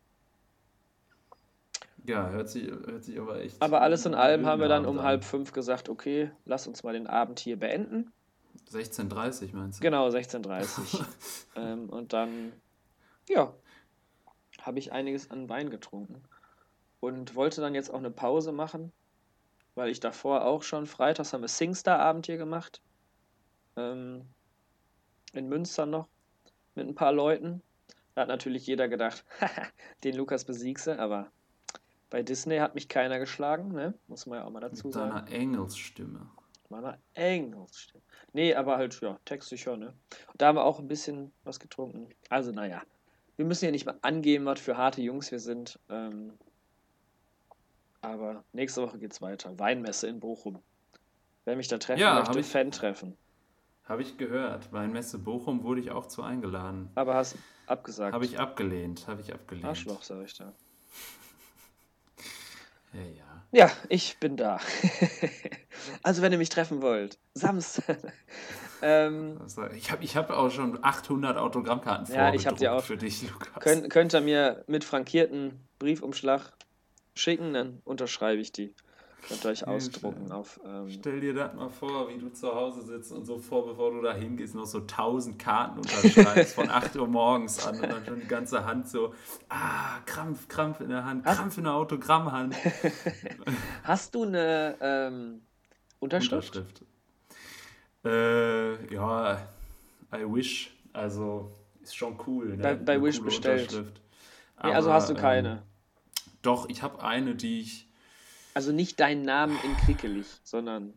[2.05, 3.61] Ja, hört sich, hört sich aber echt.
[3.61, 6.95] Aber alles in allem haben wir dann um halb fünf gesagt, okay, lass uns mal
[6.95, 8.13] den Abend hier beenden.
[8.73, 9.83] 16.30 meinst du?
[9.83, 11.05] Genau, 16.30
[11.57, 12.53] ähm, Und dann,
[13.29, 13.53] ja,
[14.63, 16.23] habe ich einiges an Wein getrunken.
[17.01, 18.93] Und wollte dann jetzt auch eine Pause machen,
[19.75, 22.81] weil ich davor auch schon, freitags haben wir Singstar-Abend hier gemacht.
[23.77, 24.23] Ähm,
[25.33, 26.09] in Münster noch,
[26.75, 27.63] mit ein paar Leuten.
[28.19, 29.25] Da hat natürlich jeder gedacht,
[30.03, 31.31] den Lukas besiegse, aber
[32.11, 33.95] bei Disney hat mich keiner geschlagen, ne?
[34.09, 35.15] Muss man ja auch mal dazu Mit sagen.
[35.15, 36.29] Mit deiner Engelsstimme.
[36.69, 38.03] Meiner Engelsstimme.
[38.33, 39.95] Nee, aber halt, ja, textsicher, ne?
[40.33, 42.09] Und da haben wir auch ein bisschen was getrunken.
[42.29, 42.83] Also, naja.
[43.37, 45.79] Wir müssen ja nicht mal angeben, was für harte Jungs wir sind.
[45.89, 46.33] Ähm,
[48.01, 49.57] aber nächste Woche geht's weiter.
[49.61, 50.59] Weinmesse in Bochum.
[51.45, 53.17] Wer mich da treffen ja, möchte, Fan treffen.
[53.89, 54.71] Habe ich gehört.
[54.71, 56.91] Weinmesse Bochum wurde ich auch zu eingeladen.
[56.95, 58.13] Aber hast abgesagt.
[58.13, 59.09] Habe ich abgelehnt.
[59.09, 59.67] Habe ich abgelehnt.
[59.67, 60.53] Arschloch, sag ich da.
[62.95, 63.29] Ja, ja.
[63.51, 64.59] Ja, ich bin da.
[66.03, 67.99] also, wenn ihr mich treffen wollt, Samstag.
[68.83, 69.39] ähm,
[69.77, 72.83] ich habe ich hab auch schon 800 Autogrammkarten ja, ich die auch.
[72.83, 73.63] für dich, Lukas.
[73.63, 76.51] Könnt, könnt ihr mir mit frankierten Briefumschlag
[77.15, 78.75] schicken, dann unterschreibe ich die.
[79.27, 80.61] Könnt ihr euch ausdrucken auf.
[80.65, 83.91] Ähm, Stell dir das mal vor, wie du zu Hause sitzt und so vor, bevor
[83.91, 88.05] du da hingehst, noch so 1000 Karten unterschreibst von 8 Uhr morgens an und dann
[88.07, 89.15] schon die ganze Hand so,
[89.49, 92.55] ah, Krampf, Krampf in der Hand, Krampf in der Autogrammhand.
[93.83, 95.43] Hast du eine ähm,
[95.99, 96.57] Unterschrift?
[96.57, 96.85] Unterschrift.
[98.05, 99.49] Äh, ja,
[100.15, 100.75] I wish.
[100.93, 102.57] Also, ist schon cool.
[102.57, 102.63] Ne?
[102.63, 103.73] Bei, bei Wish bestellt.
[104.63, 105.51] Nee, also hast du keine.
[105.51, 105.59] Ähm,
[106.43, 107.88] doch, ich habe eine, die ich
[108.59, 110.93] also nicht deinen Namen in Krickelig, sondern.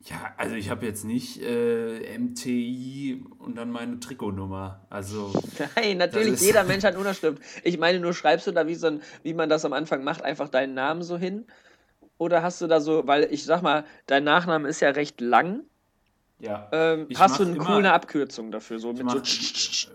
[0.00, 4.84] Ja, also ich habe jetzt nicht äh, MTI und dann meine Trikotnummer.
[4.90, 5.32] Also.
[5.76, 7.40] Nein, natürlich, jeder Mensch hat Unterschrift.
[7.62, 10.20] Ich meine, nur schreibst du da, wie, so ein, wie man das am Anfang macht,
[10.22, 11.46] einfach deinen Namen so hin?
[12.18, 15.62] Oder hast du da so, weil ich sag mal, dein Nachname ist ja recht lang.
[16.40, 16.68] Ja.
[16.72, 18.80] Ähm, hast du eine coole Abkürzung dafür?
[18.80, 19.90] So mit mach, so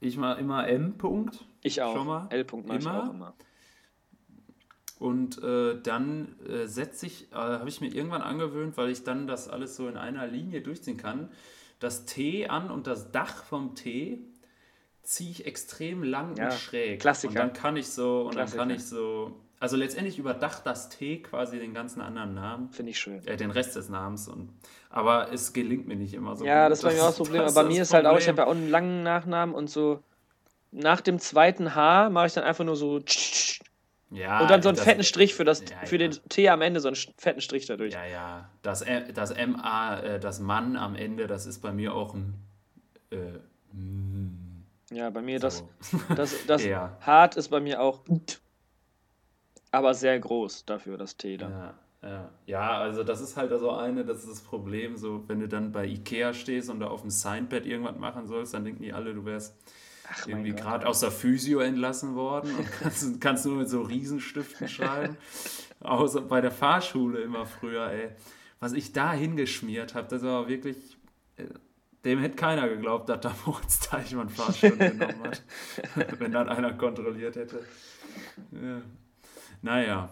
[0.00, 0.94] ich mache immer M.
[0.96, 1.40] -Punkt.
[1.60, 2.30] Ich auch.
[2.30, 2.40] L.
[2.44, 3.34] -Punkt mache ich auch immer.
[5.04, 9.26] Und äh, dann äh, setze ich, äh, habe ich mir irgendwann angewöhnt, weil ich dann
[9.26, 11.28] das alles so in einer Linie durchziehen kann,
[11.78, 14.20] das T an und das Dach vom T
[15.02, 17.00] ziehe ich extrem lang ja, und schräg.
[17.02, 17.32] Klassiker.
[17.32, 18.56] Und dann kann ich so, und Klassiker.
[18.56, 22.70] dann kann ich so, also letztendlich überdacht das T quasi den ganzen anderen Namen.
[22.70, 23.26] Finde ich schön.
[23.26, 24.26] Äh, den Rest des Namens.
[24.26, 24.54] Und,
[24.88, 26.46] aber es gelingt mir nicht immer so.
[26.46, 26.72] Ja, gut.
[26.72, 27.42] das war mir auch das Problem.
[27.42, 28.06] Aber bei mir ist Problem.
[28.06, 30.02] halt auch, ich habe ja auch einen langen Nachnamen und so
[30.72, 33.00] nach dem zweiten H mache ich dann einfach nur so
[34.14, 36.62] ja, und dann so einen das, fetten Strich für, das, ja, für den T am
[36.62, 37.94] Ende, so einen fetten Strich dadurch.
[37.94, 38.50] Ja, ja.
[38.62, 42.34] Das, das MA, äh, das Mann am Ende, das ist bei mir auch ein.
[43.10, 43.38] Äh,
[43.72, 45.42] mm, ja, bei mir so.
[45.42, 45.64] das.
[46.16, 46.96] Das, das ja.
[47.00, 48.00] Hart ist bei mir auch.
[49.70, 51.50] Aber sehr groß dafür, das T dann.
[51.50, 51.74] Ja.
[52.04, 52.30] Ja.
[52.44, 55.72] ja, also das ist halt so eine, das ist das Problem, so wenn du dann
[55.72, 59.14] bei Ikea stehst und da auf dem Signpad irgendwas machen sollst, dann denken die alle,
[59.14, 59.56] du wärst
[60.08, 64.68] Ach, irgendwie gerade aus der Physio entlassen worden und kannst, kannst nur mit so Riesenstiften
[64.68, 65.16] schreiben.
[65.80, 68.10] Außer bei der Fahrschule immer früher, ey.
[68.60, 70.96] Was ich da hingeschmiert habe, das war wirklich.
[71.36, 71.44] Äh,
[72.04, 75.42] dem hätte keiner geglaubt, dass da Moritz Teichmann Fahrstunde genommen hat.
[76.18, 77.64] wenn dann einer kontrolliert hätte.
[78.52, 78.82] Ja.
[79.62, 80.10] Naja.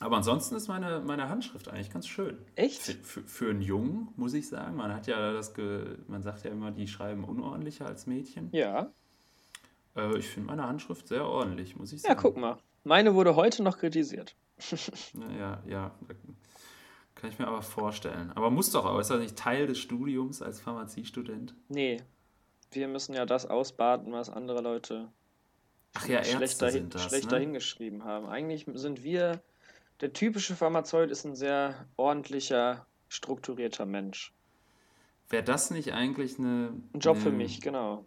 [0.00, 2.38] Aber ansonsten ist meine, meine Handschrift eigentlich ganz schön.
[2.56, 2.82] Echt?
[2.82, 4.76] Für, für, einen Jungen, muss ich sagen.
[4.76, 8.48] Man hat ja das, ge, man sagt ja immer, die schreiben unordentlicher als Mädchen.
[8.52, 8.92] Ja.
[9.96, 12.14] Äh, ich finde meine Handschrift sehr ordentlich, muss ich sagen.
[12.14, 12.58] Ja, guck mal.
[12.82, 14.36] Meine wurde heute noch kritisiert.
[15.38, 15.94] ja, ja.
[17.14, 18.32] Kann ich mir aber vorstellen.
[18.34, 18.98] Aber muss doch auch.
[18.98, 21.54] Ist das nicht Teil des Studiums als Pharmaziestudent?
[21.68, 22.02] Nee.
[22.72, 25.08] Wir müssen ja das ausbaden, was andere Leute
[25.94, 27.44] Ach ja, schlechter, das, schlechter ne?
[27.44, 28.26] hingeschrieben haben.
[28.26, 29.40] Eigentlich sind wir
[30.04, 34.34] der typische Pharmazeut ist ein sehr ordentlicher, strukturierter Mensch.
[35.30, 36.74] Wäre das nicht eigentlich eine.
[36.92, 38.04] Ein Job eine, für mich, genau.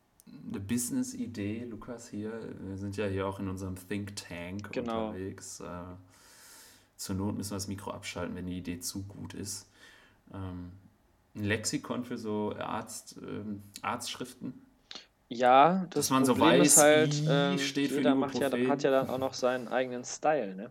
[0.48, 2.40] Eine Business-Idee, Lukas, hier.
[2.60, 5.08] Wir sind ja hier auch in unserem Think Tank genau.
[5.08, 5.60] unterwegs.
[5.60, 5.66] Äh,
[6.98, 9.68] zur Not müssen wir das Mikro abschalten, wenn die Idee zu gut ist.
[10.32, 10.74] Ähm,
[11.36, 14.54] ein Lexikon für so Arzt, ähm, Arztschriften.
[15.30, 18.38] Ja, das Dass man so Problem ist weiß, halt, I ähm, steht für jeder macht
[18.38, 20.70] ja, hat ja dann auch noch seinen eigenen Style, ne?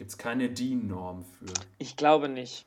[0.00, 1.52] Gibt es keine DIN-Norm für.
[1.76, 2.64] Ich glaube nicht.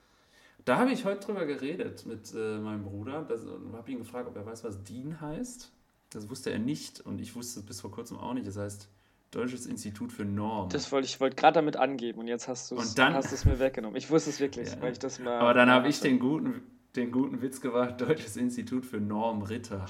[0.65, 3.23] Da habe ich heute drüber geredet mit äh, meinem Bruder.
[3.27, 5.71] Das- und habe ihn gefragt, ob er weiß, was DIN heißt.
[6.11, 8.45] Das wusste er nicht und ich wusste es bis vor kurzem auch nicht.
[8.45, 8.87] Das heißt
[9.31, 10.69] Deutsches Institut für Normen.
[10.69, 13.31] Das wollte ich wollte gerade damit angeben und jetzt hast du es Und dann- hast
[13.31, 13.97] du's mir weggenommen.
[13.97, 14.79] Ich wusste es wirklich, Ja.
[14.83, 15.39] weil ich das mal.
[15.39, 16.61] Aber dann habe ich den guten,
[16.95, 19.87] den guten Witz gemacht, Deutsches Institut für Normritter.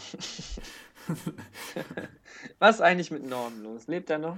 [2.60, 3.88] Was ist eigentlich mit Norm los?
[3.88, 4.38] Lebt er noch?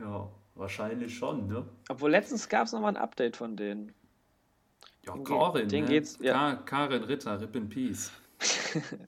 [0.00, 1.64] Ja, wahrscheinlich schon, ne?
[1.88, 3.92] Obwohl letztens gab es nochmal ein Update von denen.
[5.06, 5.90] Ja, Den Karin, den ne?
[5.90, 6.32] geht's- ja.
[6.32, 8.10] Ka Karin Ritter, Rip in Peace.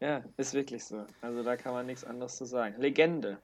[0.00, 1.04] Ja, ist wirklich so.
[1.22, 2.80] Also da kann man nichts anderes zu sagen.
[2.80, 3.38] Legende.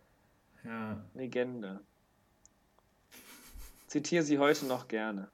[0.62, 1.02] Ja.
[1.14, 1.80] Legende.
[3.88, 5.28] Zitiere sie heute noch gerne.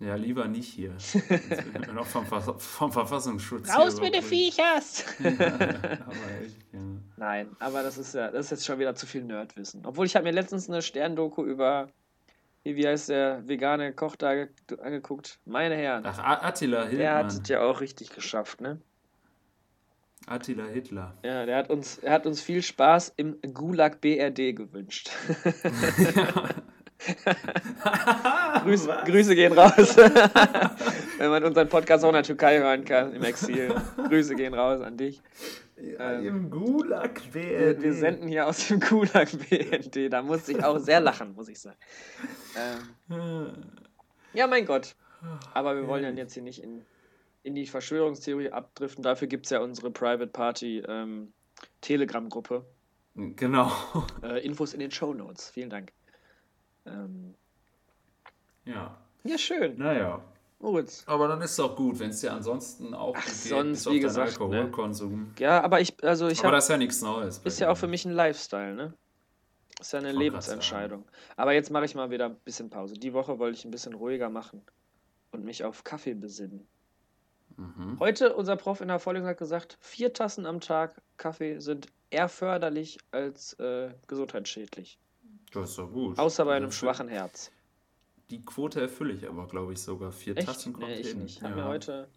[0.00, 0.94] Ja, lieber nicht hier.
[1.94, 4.22] Noch vom, Ver vom Verfassungsschutz Raus mit den.
[4.22, 5.04] Viechers!
[5.18, 6.80] Aber echt, ja.
[7.20, 9.84] Nein, aber das ist ja, das ist jetzt schon wieder zu viel Nerdwissen.
[9.84, 11.88] Obwohl ich habe mir letztens eine Sterndoku über,
[12.64, 14.48] wie, heißt der vegane Koch da ge-
[14.82, 15.38] angeguckt.
[15.44, 18.80] Meine Herren, Ach, Attila der hat es ja auch richtig geschafft, ne?
[20.26, 21.12] Attila Hitler.
[21.22, 25.10] Ja, der hat uns, er hat uns viel Spaß im Gulag BRD gewünscht.
[28.64, 29.96] Grüß, Grüße gehen raus.
[31.18, 33.74] Wenn man unseren Podcast auch in der Türkei hören kann, im Exil.
[34.08, 35.20] Grüße gehen raus an dich.
[35.82, 40.12] Ähm, Im Gulag Wir, wir senden hier aus dem Gulag BND.
[40.12, 41.78] Da musste ich auch sehr lachen, muss ich sagen.
[42.56, 43.54] Ähm,
[44.34, 44.94] ja, mein Gott.
[45.54, 46.82] Aber wir wollen ja jetzt hier nicht in,
[47.42, 49.02] in die Verschwörungstheorie abdriften.
[49.02, 51.32] Dafür gibt es ja unsere Private Party ähm,
[51.80, 52.64] Telegram-Gruppe.
[53.14, 53.70] Genau.
[54.22, 55.50] Äh, Infos in den Show Notes.
[55.50, 55.92] Vielen Dank.
[56.86, 57.34] Ähm,
[58.64, 58.96] Ja.
[59.24, 59.76] ja, schön.
[59.78, 60.22] Naja.
[60.60, 61.04] Moritz.
[61.06, 64.00] Aber dann ist es auch gut, wenn es dir ansonsten auch Ach, geht, sonst, wie
[64.00, 64.46] gesagt, ne?
[64.46, 65.32] Alkoholkonsum.
[65.38, 67.38] Ja, aber ich, also ich Aber habe das ist ja nichts Neues.
[67.38, 68.94] Ist ja auch für mich ein Lifestyle, ne?
[69.80, 71.04] Ist ja eine Lebensentscheidung.
[71.36, 72.94] Aber jetzt mache ich mal wieder ein bisschen Pause.
[72.94, 74.62] Die Woche wollte ich ein bisschen ruhiger machen
[75.30, 76.68] und mich auf Kaffee besinnen.
[77.56, 77.98] Mhm.
[77.98, 82.28] Heute, unser Prof in der Vorlesung hat gesagt, vier Tassen am Tag Kaffee sind eher
[82.28, 84.98] förderlich als äh, gesundheitsschädlich.
[85.52, 86.18] Das ist doch gut.
[86.18, 87.50] Außer bei Also einem schwachen Herz.
[88.30, 90.12] Die Quote erfülle ich aber, glaube ich, sogar.
[90.12, 90.46] Vier Echt?
[90.46, 91.18] Tassen kommt Nee, ich hin.
[91.22, 91.36] nicht.
[91.38, 91.64] Ich habe ja.
[91.64, 92.08] mir heute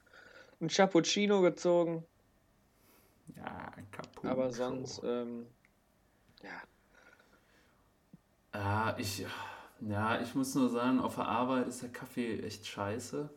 [0.61, 2.05] ein Cappuccino gezogen,
[3.35, 4.31] Ja, ein Cappuccino.
[4.31, 5.45] aber sonst, ähm,
[6.43, 6.61] ja,
[8.51, 9.25] Ah, ich,
[9.81, 13.29] ja, ich muss nur sagen, auf der Arbeit ist der Kaffee echt scheiße.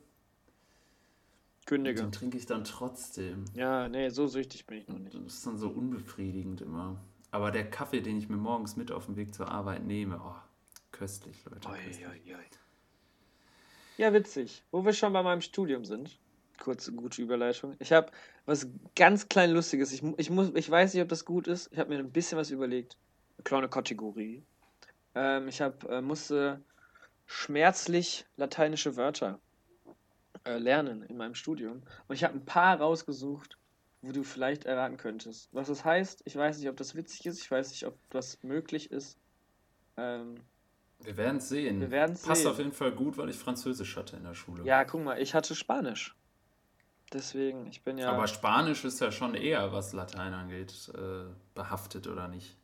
[1.65, 2.03] kündige.
[2.03, 3.45] Den trinke ich dann trotzdem.
[3.55, 5.27] Ja, nee, so süchtig bin ich noch Das nicht.
[5.27, 7.01] ist dann so unbefriedigend immer.
[7.31, 10.35] Aber der Kaffee, den ich mir morgens mit auf dem Weg zur Arbeit nehme, oh,
[10.93, 11.69] köstlich, Leute.
[11.69, 12.07] Oi, köstlich.
[12.07, 12.45] oi, oi.
[13.97, 14.63] Ja, witzig.
[14.71, 16.19] Wo wir schon bei meinem Studium sind.
[16.59, 17.75] Kurze, gute Überleitung.
[17.79, 18.11] Ich habe
[18.45, 19.93] was ganz klein Lustiges.
[19.93, 21.73] Ich, ich, muss, ich weiß nicht, ob das gut ist.
[21.73, 22.97] Ich habe mir ein bisschen was überlegt.
[23.37, 24.43] Eine kleine Kategorie.
[25.15, 26.63] Ähm, ich hab, äh, musste
[27.27, 29.41] schmerzlich lateinische Wörter
[30.45, 31.83] äh, lernen in meinem Studium.
[32.07, 33.59] Und ich habe ein paar rausgesucht,
[34.03, 35.49] wo du vielleicht erraten könntest.
[35.53, 37.41] Was es heißt, ich weiß nicht, ob das witzig ist.
[37.41, 39.19] Ich weiß nicht, ob das möglich ist.
[39.97, 40.37] Ähm,
[41.01, 41.81] Wir werden es sehen.
[41.81, 42.51] Wir werden's Passt sehen.
[42.51, 44.65] auf jeden Fall gut, weil ich Französisch hatte in der Schule.
[44.65, 46.17] Ja, guck mal, ich hatte Spanisch.
[47.13, 48.11] Deswegen, ich bin ja.
[48.11, 52.57] Aber Spanisch ist ja schon eher, was Latein angeht, äh, behaftet oder nicht.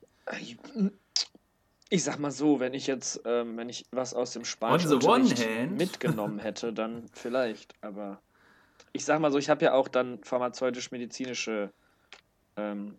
[1.90, 6.38] ich sag mal so, wenn ich jetzt, ähm, wenn ich was aus dem Spanischen mitgenommen
[6.40, 7.74] hätte, dann vielleicht.
[7.82, 8.20] Aber
[8.92, 11.72] ich sag mal so, ich habe ja auch dann pharmazeutisch-medizinische
[12.56, 12.96] ähm,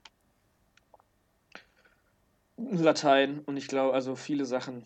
[2.57, 4.85] Latein und ich glaube, also viele Sachen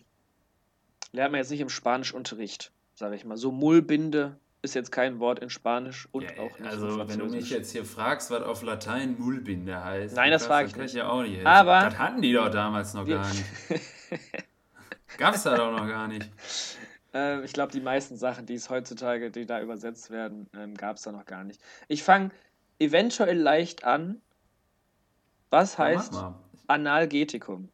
[1.11, 3.37] lernt man jetzt nicht im Spanischunterricht, sage ich mal.
[3.37, 7.19] So Mullbinde ist jetzt kein Wort in Spanisch und Ja, auch nicht also, in wenn
[7.19, 10.93] du mich jetzt hier fragst, was auf Latein Mullbinde heißt, Nein, das frage ich nicht.
[10.95, 11.45] ja auch nicht.
[11.45, 13.45] Aber- Das hatten die doch damals noch gar nicht.
[15.17, 16.29] Gab's da doch noch gar nicht.
[17.13, 20.97] Ähm, ich glaube, die meisten Sachen, die es heutzutage, die da übersetzt werden, ähm, gab
[20.97, 21.61] es da noch gar nicht.
[21.87, 22.31] Ich fange
[22.79, 24.21] eventuell leicht an.
[25.49, 26.35] Was Ja, heißt mal.
[26.67, 27.69] Analgetikum?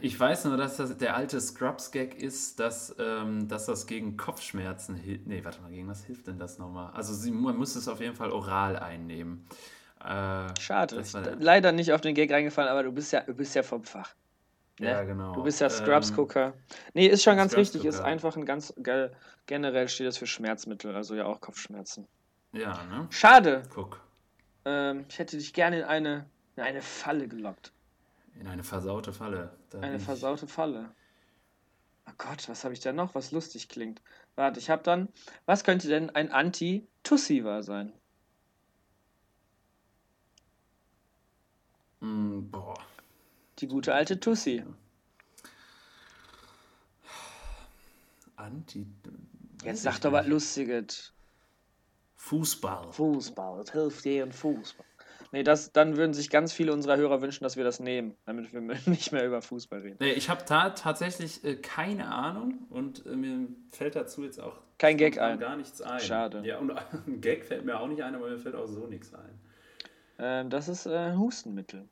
[0.00, 4.94] Ich weiß nur, dass das der alte Scrubs-Gag ist, dass, ähm, dass das gegen Kopfschmerzen
[4.94, 5.26] hilft.
[5.26, 6.92] Nee, warte mal, gegen was hilft denn das nochmal?
[6.92, 9.46] Also sie, man muss es auf jeden Fall oral einnehmen.
[10.04, 11.00] Äh, Schade.
[11.00, 13.62] Ich- der- leider nicht auf den Gag reingefallen, aber du bist ja, du bist ja
[13.62, 14.14] vom Fach.
[14.78, 14.90] Ne?
[14.90, 15.32] ja, genau.
[15.34, 16.52] Du bist ja Ähm, Scrubs-Gucker.
[16.94, 17.84] nee, ist schon ganz richtig.
[17.84, 18.74] Ist einfach ein ganz.
[18.76, 19.10] ge-
[19.46, 22.06] Generell steht das für Schmerzmittel, also ja auch Kopfschmerzen.
[22.52, 23.06] Ja, ne?
[23.10, 23.62] Schade.
[23.74, 24.00] Guck.
[24.64, 27.72] Ähm, ich hätte dich gerne in eine, in eine Falle gelockt.
[28.34, 29.56] In eine versaute Falle.
[29.70, 30.94] Da eine versaute Falle.
[32.08, 34.02] Oh Gott, was habe ich da noch, was lustig klingt?
[34.34, 35.08] Warte, ich habe dann.
[35.46, 37.92] Was könnte denn ein Anti-Tussiver sein?
[42.00, 42.78] Mm, boah.
[43.58, 44.64] Die gute alte Tussi.
[48.36, 48.86] Anti.
[49.62, 51.12] Jetzt sag doch was Lustiges.
[52.16, 52.92] Fußball.
[52.92, 54.86] Fußball, es hilft dir ein Fußball.
[55.34, 58.52] Nee, das, dann würden sich ganz viele unserer Hörer wünschen, dass wir das nehmen, damit
[58.52, 59.96] wir nicht mehr über Fußball reden.
[59.98, 64.60] Nee, ich habe ta tatsächlich äh, keine Ahnung und äh, mir fällt dazu jetzt auch
[64.78, 65.40] Kein Gag ein.
[65.40, 65.98] gar nichts ein.
[65.98, 66.42] Schade.
[66.44, 66.70] Ja, und
[67.08, 69.40] ein Gag fällt mir auch nicht ein, aber mir fällt auch so nichts ein.
[70.20, 71.88] Ähm, das ist äh, Hustenmittel.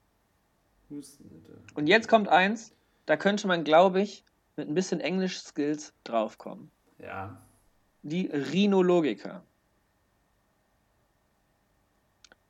[0.89, 1.59] Hustenmittel.
[1.75, 2.73] Und jetzt kommt eins,
[3.07, 4.25] da könnte man, glaube ich,
[4.55, 6.71] mit ein bisschen Englisch-Skills draufkommen.
[7.01, 7.43] Ja.
[8.03, 9.43] Die Rhinologica.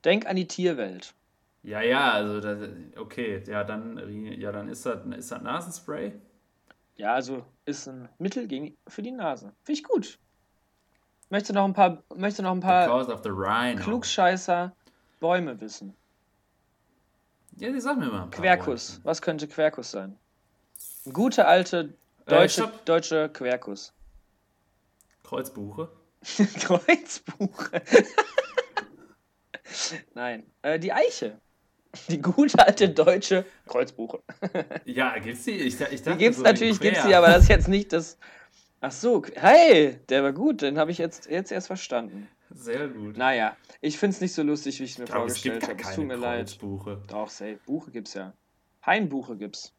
[0.04, 1.14] Denk an die Tierwelt.
[1.62, 3.98] Ja, ja, also das, okay, ja, dann
[4.40, 6.12] ja, dann ist das ist das Nasenspray.
[6.96, 9.52] Ja, also ist ein Mittel gegen, für die Nase.
[9.62, 10.18] Finde ich gut.
[11.30, 13.06] Möchte noch ein paar, möchte noch ein paar.
[13.76, 14.72] Klugscheißer
[15.20, 15.94] Bäume wissen.
[17.56, 18.28] Ja, die sag mir mal.
[18.30, 18.94] Quercus.
[18.94, 19.04] Worte.
[19.04, 20.18] Was könnte Quercus sein?
[21.06, 21.94] Ein guter alte
[22.26, 22.84] Äh, deutsche, stopp.
[22.86, 23.92] deutsche Quercus.
[25.22, 25.88] Kreuzbuche.
[26.60, 27.82] Kreuzbuche.
[30.14, 31.38] Nein, äh, die Eiche.
[32.08, 34.20] Die gute alte deutsche Kreuzbuche.
[34.86, 35.52] Ja, gibt's die?
[35.52, 38.18] Ich, ich Die dachte gibt's so natürlich, gibt's die, aber das ist jetzt nicht das.
[38.80, 42.28] Ach so, hey, der war gut, den habe ich jetzt, jetzt erst verstanden.
[42.50, 43.16] Sehr gut.
[43.16, 45.74] Naja, ich finde es nicht so lustig, wie ich es mir ich gibt vorgestellt habe.
[45.74, 46.46] Es keine tut mir leid.
[46.46, 47.02] Kreuzbuche.
[47.08, 47.58] Doch, safe.
[47.66, 48.32] Buche gibt's ja.
[48.84, 49.72] Hainbuche gibt's.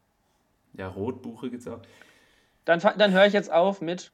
[0.74, 1.80] Ja, Rotbuche gibt's auch.
[2.64, 4.12] Dann, dann höre ich jetzt auf mit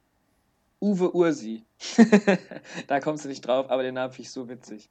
[0.81, 1.63] Uwe Ursi.
[2.87, 4.89] da kommst du nicht drauf, aber den Namen finde ich so witzig.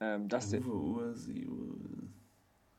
[0.00, 1.48] Ähm, das, Uwe Ursi,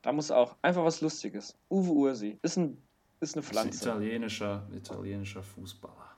[0.02, 1.58] da muss auch einfach was Lustiges.
[1.70, 2.38] Uwe Ursi.
[2.42, 2.78] Ist, ein, ist eine
[3.20, 3.90] Das ist ein Pflanze.
[3.90, 6.16] italienischer, italienischer Fußballer.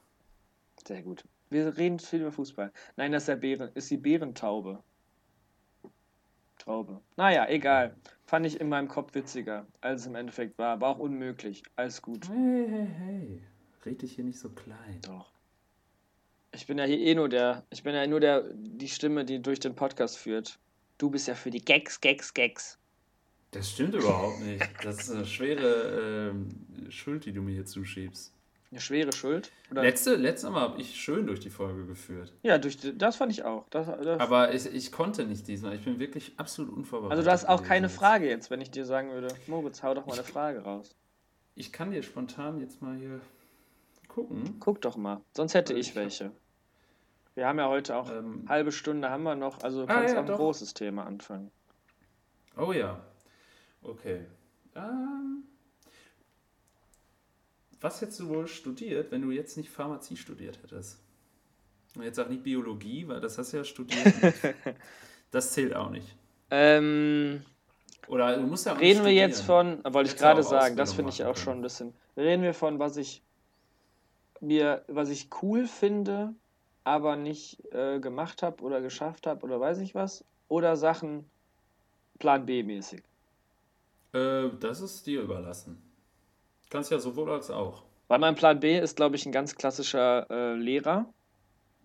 [0.86, 1.24] Sehr gut.
[1.50, 2.72] Wir reden viel über Fußball.
[2.98, 4.84] Nein, das ist, der Bären, ist die Bärentaube.
[6.60, 7.00] Traube.
[7.16, 7.96] Naja, egal.
[8.26, 10.80] Fand ich in meinem Kopf witziger, als es im Endeffekt war.
[10.82, 11.64] War auch unmöglich.
[11.76, 12.28] Alles gut.
[12.30, 13.44] Hey, hey, hey.
[13.86, 15.00] Red dich hier nicht so klein.
[15.02, 15.32] Doch.
[16.54, 19.42] Ich bin ja hier eh nur der, ich bin ja nur der, die Stimme, die
[19.42, 20.60] durch den Podcast führt.
[21.00, 22.78] Du bist ja für die Gags, Gags, Gags.
[23.52, 24.64] Das stimmt überhaupt nicht.
[24.84, 26.50] Das ist eine schwere ähm,
[26.92, 28.32] Schuld, die du mir hier zuschiebst.
[28.72, 29.52] Eine schwere Schuld.
[29.72, 29.82] Oder?
[29.82, 32.32] Letzte, letztes Mal habe ich schön durch die Folge geführt.
[32.44, 33.68] Ja, durch, die- das fand ich auch.
[33.70, 35.74] Das, das, Aber ich, ich konnte nicht diesmal.
[35.76, 37.18] Ich bin wirklich absolut unvorbereitet.
[37.18, 37.96] also du hast auch keine jetzt.
[37.96, 40.96] Frage jetzt, wenn ich dir sagen würde, Moritz, hau doch mal eine Frage raus.
[41.56, 43.20] Ich kann dir spontan jetzt mal hier
[44.08, 44.58] gucken.
[44.60, 46.32] Guck doch mal, sonst hätte ich ich hab- welche.
[47.40, 50.20] Wir haben ja heute auch Ähm, halbe Stunde haben wir noch, also Ah, kannst ja,
[50.20, 50.36] auch ein doch.
[50.36, 51.52] großes Thema anfangen.
[52.58, 53.00] Oh ja.
[53.82, 54.26] Okay.
[54.76, 55.44] Ähm,
[57.80, 61.00] was hättest du wohl studiert, wenn du jetzt nicht Pharmazie studiert hättest?
[61.96, 64.14] Und jetzt sag nicht Biologie, weil das hast du ja studiert.
[65.32, 66.18] das zählt auch nicht.
[66.52, 67.42] Ähm,
[68.10, 70.92] Oder du musst ja auch reden wir jetzt von, wollte ich auch gerade sagen, das
[70.92, 71.94] finde ich auch schon ein bisschen.
[72.18, 73.24] Reden wir von, was ich
[74.42, 76.36] mir, was ich cool finde,
[76.84, 80.24] aber nicht äh, gemacht habe oder geschafft habe oder weiß ich was.
[80.48, 81.30] Oder Sachen
[82.18, 83.04] Plan B-mäßig.
[84.14, 85.82] Äh, das ist dir überlassen.
[86.70, 87.84] Kannst ja sowohl als auch.
[88.08, 91.12] Weil mein Plan B ist, glaube ich, ein ganz klassischer äh, Lehrer.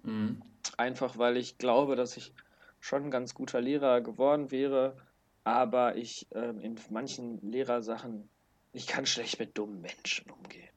[0.03, 0.43] Mhm.
[0.77, 2.33] Einfach weil ich glaube, dass ich
[2.81, 4.97] schon ein ganz guter Lehrer geworden wäre,
[5.45, 8.29] aber ich ähm, in manchen Lehrersachen,
[8.73, 10.69] ich kann schlecht mit dummen Menschen umgehen.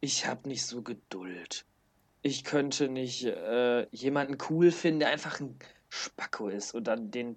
[0.00, 1.64] Ich habe nicht so Geduld.
[2.26, 5.58] Ich könnte nicht äh, jemanden cool finden, der einfach ein
[5.90, 7.36] Spacko ist und dann den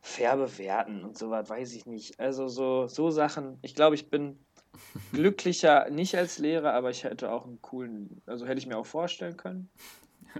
[0.00, 2.18] fair bewerten und so was, weiß ich nicht.
[2.18, 3.58] Also so, so Sachen.
[3.62, 4.44] Ich glaube, ich bin
[5.12, 8.86] glücklicher nicht als Lehrer, aber ich hätte auch einen coolen, also hätte ich mir auch
[8.86, 9.70] vorstellen können.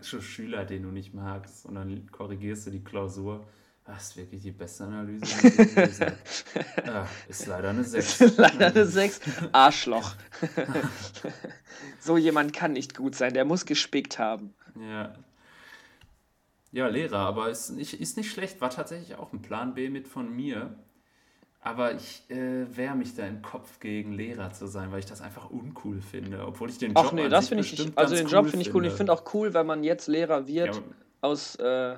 [0.02, 3.46] So Schüler, den du nicht magst, und dann korrigierst du die Klausur.
[3.86, 5.24] Das ist wirklich die beste Analyse.
[5.42, 8.36] die ja, ist leider eine 6.
[8.36, 9.20] Leider eine 6.
[9.52, 10.16] Arschloch.
[12.00, 14.54] so jemand kann nicht gut sein, der muss gespickt haben.
[14.74, 15.14] Ja.
[16.72, 18.60] Ja, Lehrer, aber ist nicht, ist nicht schlecht.
[18.60, 20.74] War tatsächlich auch ein Plan B mit von mir.
[21.60, 25.20] Aber ich äh, wehre mich da im Kopf gegen Lehrer zu sein, weil ich das
[25.20, 26.44] einfach uncool finde.
[26.44, 27.92] Obwohl ich den Job Ach nee, das finde ich.
[27.96, 28.84] Also den Job finde ich cool.
[28.84, 30.82] Ich finde auch cool, wenn man jetzt Lehrer wird, Ja,
[31.22, 31.96] aus, äh,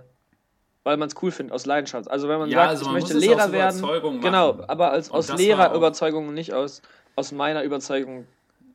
[0.88, 2.10] weil man es cool findet, aus Leidenschaft.
[2.10, 4.20] Also wenn man Ja, sagt, also ich man möchte muss es Lehrer aus werden.
[4.22, 4.70] Genau, machen.
[4.70, 6.80] aber als, aus Lehrerüberzeugung und nicht aus,
[7.14, 8.26] aus meiner Überzeugung.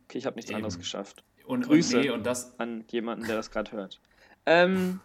[0.06, 0.58] Okay, ich habe nichts Eben.
[0.58, 1.24] anderes geschafft.
[1.48, 1.98] und, Grüße.
[1.98, 4.00] Und, nee, und das, An jemanden, der das gerade hört.
[4.46, 5.00] Ähm,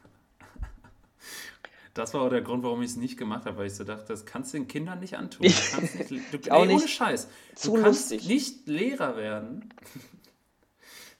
[1.94, 4.04] das war auch der Grund, warum ich es nicht gemacht habe, weil ich so dachte,
[4.08, 5.46] das kannst du den Kindern nicht antun.
[5.46, 6.90] Du kannst nicht, du, Auch ohne nicht.
[6.90, 7.26] Scheiß.
[7.54, 8.28] Zu du kannst lustig.
[8.28, 9.72] nicht Lehrer werden.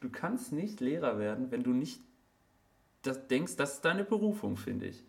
[0.01, 2.01] Du kannst nicht Lehrer werden, wenn du nicht
[3.03, 5.03] das denkst, das ist deine Berufung, finde ich.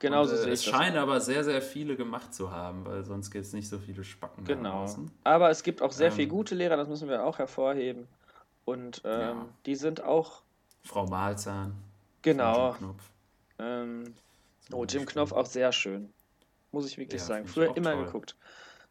[0.00, 3.04] Genau so äh, sehe ich Es scheinen aber sehr, sehr viele gemacht zu haben, weil
[3.04, 4.44] sonst gibt es nicht so viele Spacken.
[4.44, 4.86] Genau.
[5.24, 8.08] Aber es gibt auch sehr ähm, viele gute Lehrer, das müssen wir auch hervorheben.
[8.64, 9.46] Und ähm, ja.
[9.66, 10.42] die sind auch.
[10.84, 11.74] Frau Malzahn.
[12.22, 12.74] Genau.
[12.80, 12.94] Jim.
[13.58, 14.14] Ähm,
[14.72, 16.10] oh, Jim Knopf auch sehr schön.
[16.72, 17.46] Muss ich wirklich ja, sagen.
[17.46, 18.04] Früher immer toll.
[18.06, 18.36] geguckt.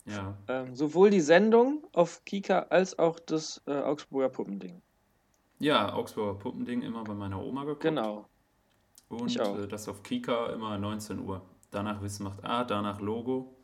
[0.05, 0.37] Ja.
[0.47, 4.81] Ähm, sowohl die Sendung auf Kika als auch das äh, Augsburger Puppending.
[5.57, 7.81] Ja, Augsburger Puppending immer bei meiner Oma geguckt.
[7.81, 8.27] Genau.
[9.09, 11.41] Und äh, das auf Kika immer 19 Uhr.
[11.71, 13.55] Danach Wissen macht A, danach Logo.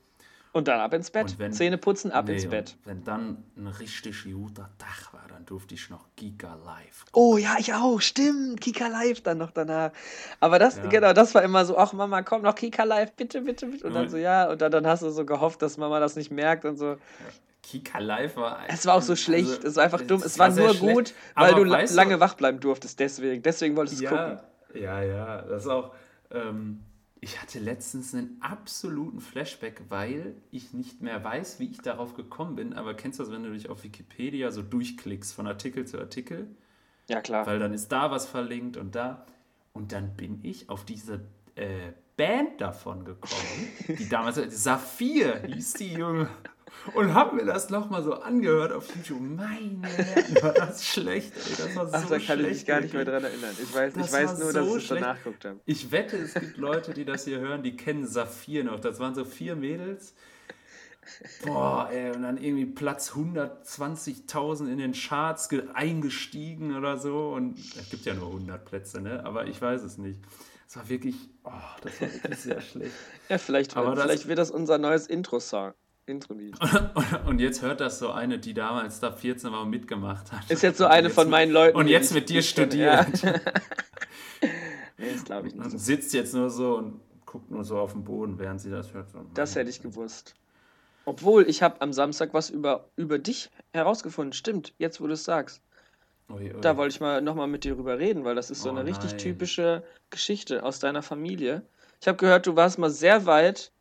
[0.56, 1.38] Und dann ab ins Bett.
[1.38, 2.78] Wenn, Zähne putzen, ab nee, ins Bett.
[2.86, 7.06] Wenn dann ein richtig guter Tag war, dann durfte ich noch Kika Live.
[7.12, 7.12] Gucken.
[7.14, 8.00] Oh ja, ich auch.
[8.00, 8.62] Stimmt.
[8.62, 9.92] Kika Live dann noch danach.
[10.40, 10.86] Aber das, ja.
[10.88, 13.86] genau, das war immer so, ach Mama, komm noch Kika Live, bitte, bitte, bitte.
[13.86, 14.50] Und dann so, ja.
[14.50, 16.96] Und dann, dann hast du so gehofft, dass Mama das nicht merkt und so.
[17.62, 18.60] Kika Live war.
[18.70, 19.58] Es war auch so schlecht.
[19.58, 20.22] Also, es war einfach dumm.
[20.24, 20.96] Es war, nur schlecht.
[20.96, 22.98] gut, weil Aber du lange wach bleiben durftest.
[23.02, 23.44] Deswegen.
[23.44, 24.40] Deswegen wolltest du ja, gucken.
[24.76, 25.42] Ja, ja.
[25.42, 25.94] Das ist auch.
[26.32, 26.82] Ähm,
[27.22, 32.56] ich hatte letztens einen absoluten Flashback, weil ich nicht mehr weiß, wie ich darauf gekommen
[32.56, 32.74] bin.
[32.74, 36.48] Aber kennst du das, wenn du dich auf Wikipedia so durchklickst von Artikel zu Artikel?
[37.10, 37.48] Ja, klar.
[37.48, 39.26] Weil dann ist da was verlinkt und da.
[39.74, 41.22] Und dann bin ich auf diese
[41.56, 46.30] äh, Band davon gekommen, die damals Saphir hieß die Junge
[46.94, 49.22] und habe mir das nochmal so angehört auf YouTube.
[49.22, 51.56] Meine Herren, war das schlecht, ey.
[51.58, 53.56] Das war Ach, so da kann ich mich gar nicht mehr dran erinnern.
[53.62, 55.60] Ich weiß, ich weiß nur, so dass ich es danach geguckt habe.
[55.66, 58.80] Ich wette, es gibt Leute, die das hier hören, die kennen Saphir noch.
[58.80, 60.14] Das waren so vier Mädels.
[61.46, 67.30] Boah, ey, und dann irgendwie Platz 120.000 in den Charts eingestiegen oder so.
[67.30, 69.24] Und es gibt ja nur 100 Plätze, ne?
[69.24, 70.20] Aber ich weiß es nicht.
[70.68, 72.96] Es war wirklich, oh, das war wirklich sehr schlecht.
[73.30, 75.74] Ja, vielleicht, Aber vielleicht das, wird das unser neues Intro-Song.
[76.08, 76.56] Intro-Lied.
[77.26, 80.50] Und jetzt hört das so eine, die damals da 14 war und mitgemacht hat.
[80.52, 81.78] Ist jetzt so eine von meinen Leuten.
[81.78, 83.24] Und jetzt mit dir studiert.
[83.24, 83.34] Ja.
[84.98, 85.66] nee, das glaube ich nicht.
[85.66, 88.94] Und sitzt jetzt nur so und guckt nur so auf den Boden, während sie das
[88.94, 89.08] hört.
[89.34, 90.36] Das hätte ich gewusst.
[91.06, 94.34] Obwohl, ich habe am Samstag was über, über dich herausgefunden.
[94.34, 95.62] Stimmt, jetzt wo du es sagst.
[96.30, 96.62] Ui, ui.
[96.62, 98.86] Da wollte ich mal nochmal mit dir drüber reden, weil das ist so oh, eine
[98.86, 99.20] richtig nein.
[99.20, 101.64] typische Geschichte aus deiner Familie.
[102.02, 103.72] Ich habe gehört, du warst mal sehr weit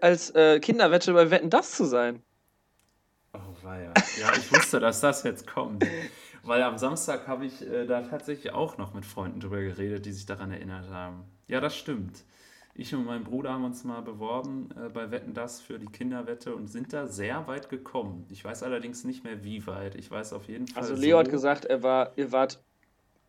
[0.00, 2.22] als äh, Kinderwette bei Wetten das zu sein.
[3.32, 3.92] Oh, weia.
[4.18, 5.84] Ja, ich wusste, dass das jetzt kommt.
[6.42, 10.12] Weil am Samstag habe ich äh, da tatsächlich auch noch mit Freunden drüber geredet, die
[10.12, 11.24] sich daran erinnert haben.
[11.46, 12.24] Ja, das stimmt.
[12.74, 16.54] Ich und mein Bruder haben uns mal beworben äh, bei Wetten das für die Kinderwette
[16.54, 18.24] und sind da sehr weit gekommen.
[18.30, 19.96] Ich weiß allerdings nicht mehr, wie weit.
[19.96, 20.82] Ich weiß auf jeden Fall.
[20.82, 22.62] Also Leo so hat gesagt, er war, ihr wart,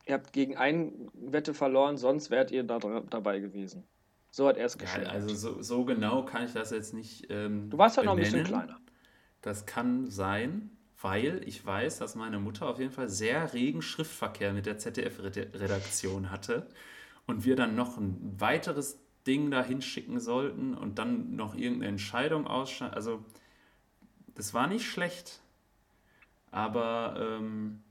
[0.05, 3.83] ihr habt gegen eine Wette verloren, sonst wärt ihr da dabei gewesen.
[4.31, 5.05] So hat er es geschrieben.
[5.05, 7.27] Ja, also so, so, genau kann ich das jetzt nicht.
[7.29, 8.79] Ähm, du warst ja noch ein bisschen kleiner.
[9.41, 14.53] Das kann sein, weil ich weiß, dass meine Mutter auf jeden Fall sehr regen Schriftverkehr
[14.53, 16.67] mit der ZDF-Redaktion hatte
[17.25, 22.47] und wir dann noch ein weiteres Ding da hinschicken sollten und dann noch irgendeine Entscheidung
[22.47, 22.95] ausschneiden.
[22.95, 23.23] Also,
[24.35, 25.41] das war nicht schlecht,
[26.51, 27.81] aber ähm,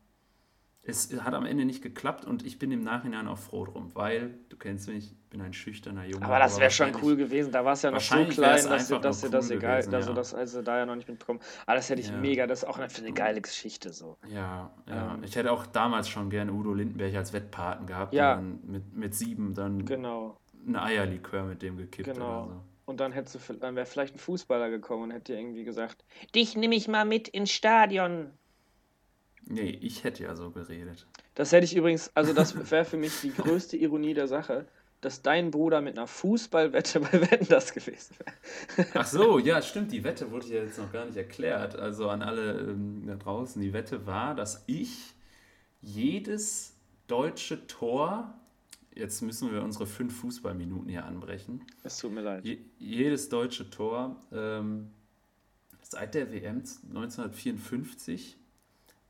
[0.83, 4.39] es hat am Ende nicht geklappt und ich bin im Nachhinein auch froh drum, weil
[4.49, 6.25] du kennst mich, ich bin ein schüchterner Junge.
[6.25, 7.53] Aber das wäre schon cool gewesen.
[7.53, 10.11] Da war es ja noch so klein, dass dir das, cool das egal, gewesen, also
[10.11, 10.15] ja.
[10.15, 11.41] das also da ja noch nicht mitbekommen.
[11.67, 12.17] Aber das hätte ich ja.
[12.17, 14.17] mega, das ist auch eine, eine geile Geschichte so.
[14.29, 15.15] Ja, ja.
[15.15, 15.25] Ähm.
[15.25, 18.15] Ich hätte auch damals schon gerne Udo Lindenberg als Wettpaten gehabt.
[18.15, 18.37] Ja.
[18.37, 20.39] mit, mit sieben dann genau.
[20.67, 22.45] ein Eierlikör mit dem gekippt genau.
[22.45, 22.65] oder so.
[22.87, 26.05] Und dann hättest du, dann wäre vielleicht ein Fußballer gekommen und hätte dir irgendwie gesagt,
[26.35, 28.31] dich nehme ich mal mit ins Stadion.
[29.45, 31.07] Nee, ich hätte ja so geredet.
[31.35, 34.67] Das hätte ich übrigens, also das wäre für mich die größte Ironie der Sache,
[35.01, 38.89] dass dein Bruder mit einer Fußballwette bei Wetten das gewesen wäre.
[38.95, 41.77] Ach so, ja, stimmt, die Wette wurde ja jetzt noch gar nicht erklärt.
[41.77, 45.15] Also an alle ähm, da draußen, die Wette war, dass ich
[45.81, 46.75] jedes
[47.07, 48.35] deutsche Tor,
[48.95, 51.65] jetzt müssen wir unsere fünf Fußballminuten hier anbrechen.
[51.85, 52.45] Es tut mir leid.
[52.45, 54.91] Je, jedes deutsche Tor ähm,
[55.83, 58.37] seit der WM 1954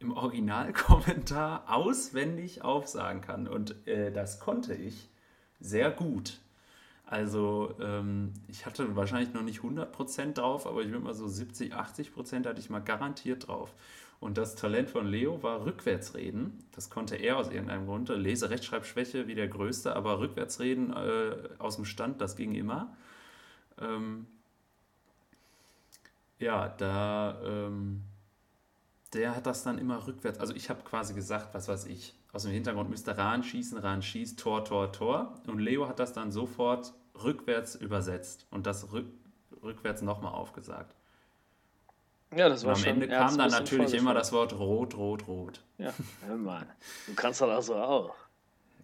[0.00, 3.48] im Originalkommentar auswendig aufsagen kann.
[3.48, 5.08] Und äh, das konnte ich
[5.60, 6.40] sehr gut.
[7.06, 11.74] Also ähm, ich hatte wahrscheinlich noch nicht 100% drauf, aber ich würde mal so 70,
[11.74, 13.72] 80% hatte ich mal garantiert drauf.
[14.20, 16.64] Und das Talent von Leo war Rückwärtsreden.
[16.72, 18.08] Das konnte er aus irgendeinem Grund.
[18.08, 22.94] Lese-Rechtschreibschwäche wie der größte, aber Rückwärtsreden äh, aus dem Stand, das ging immer.
[23.80, 24.26] Ähm,
[26.40, 28.02] ja, da ähm,
[29.12, 30.38] der hat das dann immer rückwärts.
[30.38, 34.02] Also ich habe quasi gesagt, was weiß ich, aus dem Hintergrund müsste Rahn schießen, Rahn
[34.02, 35.34] schießt, Tor, Tor, Tor.
[35.46, 39.06] Und Leo hat das dann sofort rückwärts übersetzt und das rück,
[39.62, 40.94] rückwärts nochmal aufgesagt.
[42.36, 45.62] Ja, das war und am Ende kam dann natürlich immer das Wort rot, rot, rot.
[45.78, 45.94] Ja,
[46.26, 46.66] hör mal,
[47.06, 48.14] du kannst das also auch.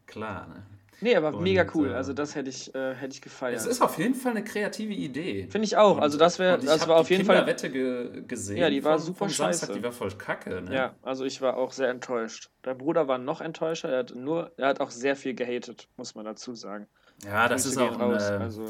[0.07, 0.63] Klar, ne?
[1.05, 1.91] Nee, aber und, mega cool.
[1.91, 3.59] Äh, also das hätte ich, äh, hätte ich gefeiert.
[3.59, 5.47] Es ist auf jeden Fall eine kreative Idee.
[5.51, 5.99] Finde ich auch.
[5.99, 7.47] Und, also das wäre, das war auf jeden Fall.
[7.47, 8.57] Wette ge gesehen.
[8.57, 9.59] Ja, die war vom, super vom scheiße.
[9.59, 10.63] Samstag, die war voll kacke.
[10.63, 10.75] Ne?
[10.75, 12.49] Ja, also ich war auch sehr enttäuscht.
[12.65, 13.91] Der Bruder war noch enttäuschter.
[13.91, 16.87] Er hat nur, er hat auch sehr viel gehatet, muss man dazu sagen.
[17.23, 18.23] Ja, das ist auch ein, raus.
[18.23, 18.65] Also,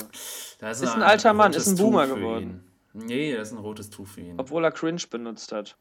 [0.58, 2.64] das ist, ist ein, ein alter Mann, ist ein Boomer geworden.
[2.94, 4.34] Nee, das ist ein rotes Tuch für ihn.
[4.40, 5.76] Obwohl er Cringe benutzt hat.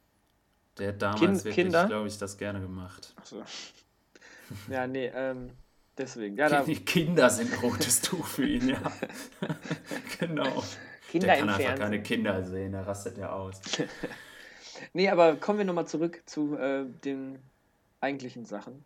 [0.77, 3.15] Der hat damals kind, wirklich, glaube ich, das gerne gemacht.
[3.19, 3.43] Ach so.
[4.69, 5.49] Ja, nee, ähm,
[5.97, 6.37] deswegen.
[6.37, 6.63] Ja, da...
[6.63, 8.81] Die Kinder sind rotes Tuch für ihn, ja.
[10.19, 10.63] genau.
[11.09, 11.79] Kinder Der kann einfach Fernsehen.
[11.79, 13.61] keine Kinder sehen, da rastet er aus.
[14.93, 17.39] nee, aber kommen wir nochmal zurück zu äh, den
[18.01, 18.83] eigentlichen Sachen,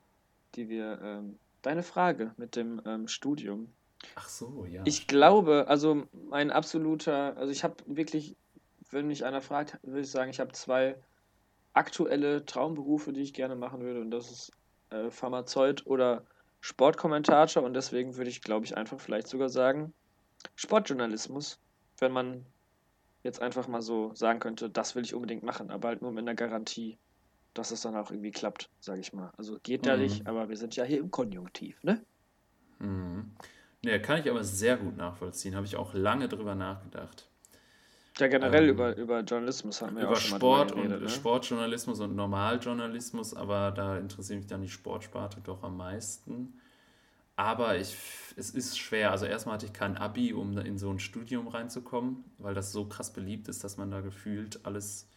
[0.55, 0.99] die wir.
[1.01, 3.70] Ähm, deine Frage mit dem ähm, Studium.
[4.16, 4.82] Ach so, ja.
[4.86, 8.36] Ich glaube, also mein absoluter, also ich habe wirklich,
[8.91, 10.95] wenn mich einer fragt, würde ich sagen, ich habe zwei
[11.74, 14.51] aktuelle Traumberufe, die ich gerne machen würde und das ist
[14.91, 16.24] äh, Pharmazeut oder
[16.68, 19.93] Sportkommentator und deswegen würde ich, glaube ich, einfach vielleicht sogar sagen,
[20.57, 21.61] Sportjournalismus,
[21.99, 22.45] wenn man
[23.24, 26.24] jetzt einfach mal so sagen könnte, das will ich unbedingt machen, aber halt nur mit
[26.24, 26.97] einer Garantie,
[27.53, 29.32] dass es dann auch irgendwie klappt, sage ich mal.
[29.38, 29.86] Also geht mhm.
[29.86, 32.03] da nicht, aber wir sind ja hier im Konjunktiv, ne?
[32.80, 33.32] Mhm.
[33.86, 37.30] Ne, kann ich aber sehr gut nachvollziehen, habe ich auch lange drüber nachgedacht.
[38.20, 41.03] Ja, generell ähm, über, über Journalismus haben wir über auch schon Sport mal geredet, und
[41.03, 41.09] ne?
[41.09, 46.59] Sportjournalismus und Normaljournalismus, aber da interessiert mich dann die Sportsparte doch am meisten.
[47.36, 47.95] Aber ich,
[48.36, 49.11] es ist schwer.
[49.11, 52.86] Also erstmal hatte ich kein Abi, um in so ein Studium reinzukommen, weil das so
[52.86, 55.07] krass beliebt ist, dass man da gefühlt alles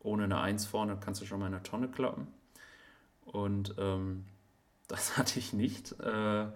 [0.00, 2.26] ohne eine Eins vorne kannst du schon mal in eine Tonne kloppen.
[3.24, 4.26] Und ähm,
[4.88, 5.98] das hatte ich nicht.
[6.00, 6.46] Äh,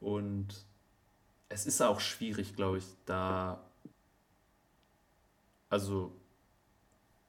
[0.00, 0.48] und
[1.48, 3.60] es ist auch schwierig, glaube ich, da
[5.68, 6.12] also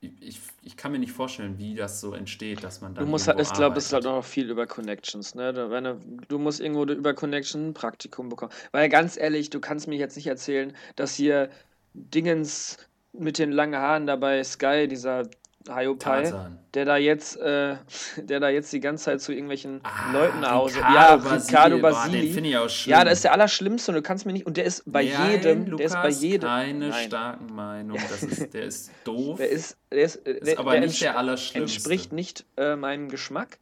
[0.01, 3.03] ich, ich kann mir nicht vorstellen, wie das so entsteht, dass man dann.
[3.03, 5.53] Du musst halt, ich glaube, es ist halt auch viel über Connections, ne?
[5.53, 8.53] Du, wenn du, du musst irgendwo über Connection ein Praktikum bekommen.
[8.71, 11.49] Weil ganz ehrlich, du kannst mir jetzt nicht erzählen, dass hier
[11.93, 12.77] Dingens
[13.11, 15.23] mit den langen Haaren dabei, Sky, dieser
[15.67, 16.31] Hayopai,
[16.73, 17.75] der da jetzt, äh,
[18.17, 20.79] der da jetzt die ganze Zeit zu irgendwelchen ah, Leuten nach Hause.
[20.79, 22.33] Ja, Ricardo Basili.
[22.33, 22.91] Boah, ich auch schlimm.
[22.91, 24.45] Ja, das ist der Allerschlimmste und du kannst mir nicht.
[24.45, 25.65] Und der ist bei ja, jedem.
[25.65, 26.49] Lukas, der ist bei jedem.
[26.49, 27.07] Keine Nein.
[27.07, 27.97] starken Meinung.
[28.09, 29.37] Das ist, der ist doof.
[29.37, 31.77] Der ist, der ist, der, ist aber der nicht der Allerschlimmste.
[31.77, 33.59] Entspricht nicht äh, meinem Geschmack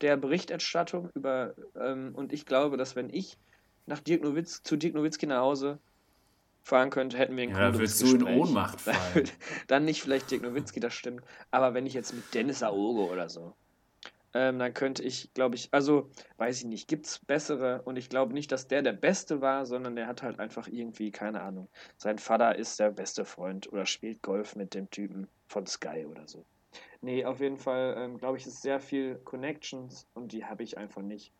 [0.00, 1.54] der Berichterstattung über.
[1.80, 3.38] Ähm, und ich glaube, dass wenn ich
[3.86, 5.78] nach Dirk Nowitz, zu Dirk Nowitzki nach Hause
[6.66, 9.30] fahren könnte, hätten wir ein ja, würdest du in Ohnmacht fallen.
[9.68, 11.22] Dann nicht vielleicht Dirk Nowitzki, das stimmt.
[11.52, 13.54] Aber wenn ich jetzt mit Dennis Aogo oder so,
[14.34, 18.08] ähm, dann könnte ich, glaube ich, also weiß ich nicht, gibt es bessere und ich
[18.08, 21.68] glaube nicht, dass der der Beste war, sondern der hat halt einfach irgendwie, keine Ahnung,
[21.98, 26.26] sein Vater ist der beste Freund oder spielt Golf mit dem Typen von Sky oder
[26.26, 26.44] so.
[27.00, 30.76] Nee, auf jeden Fall, ähm, glaube ich, ist sehr viel Connections und die habe ich
[30.76, 31.32] einfach nicht.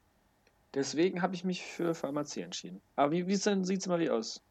[0.73, 2.81] Deswegen habe ich mich für Pharmazie entschieden.
[2.95, 4.46] Aber wie, wie sieht es mal wie aus?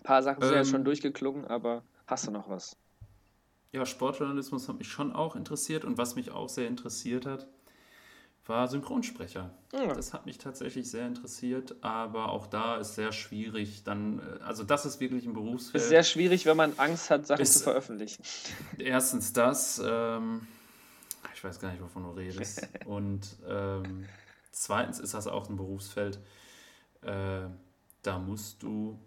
[0.00, 2.74] Ein paar Sachen sind ähm, ja schon durchgeklungen, aber hast du noch was?
[3.72, 7.46] Ja, Sportjournalismus hat mich schon auch interessiert und was mich auch sehr interessiert hat,
[8.46, 9.50] war Synchronsprecher.
[9.74, 9.94] Ja.
[9.94, 13.84] Das hat mich tatsächlich sehr interessiert, aber auch da ist sehr schwierig.
[13.84, 15.82] Dann, äh, also das ist wirklich ein Berufsfeld.
[15.82, 18.22] Ist sehr schwierig, wenn man Angst hat, Sachen ist, zu veröffentlichen.
[18.78, 20.46] Erstens das, ähm,
[21.34, 22.66] ich weiß gar nicht, wovon du redest.
[22.86, 24.08] und ähm,
[24.50, 26.18] zweitens ist das auch ein Berufsfeld,
[27.02, 27.42] äh,
[28.02, 28.98] da musst du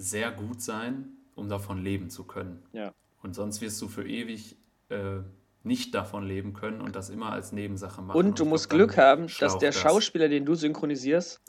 [0.00, 2.62] sehr gut sein, um davon leben zu können.
[2.72, 2.92] Ja.
[3.22, 4.56] Und sonst wirst du für ewig
[4.88, 5.18] äh,
[5.62, 8.16] nicht davon leben können und das immer als Nebensache machen.
[8.16, 11.40] Und du und musst Glück haben, dass der Schauspieler, den du synchronisierst,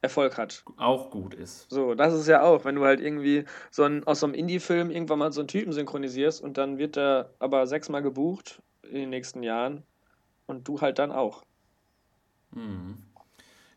[0.00, 0.64] Erfolg hat.
[0.78, 1.70] Auch gut ist.
[1.70, 4.90] So, das ist ja auch, wenn du halt irgendwie so ein, aus so einem Indie-Film
[4.90, 9.10] irgendwann mal so einen Typen synchronisierst und dann wird er aber sechsmal gebucht in den
[9.10, 9.84] nächsten Jahren
[10.46, 11.44] und du halt dann auch.
[12.50, 12.98] Mhm.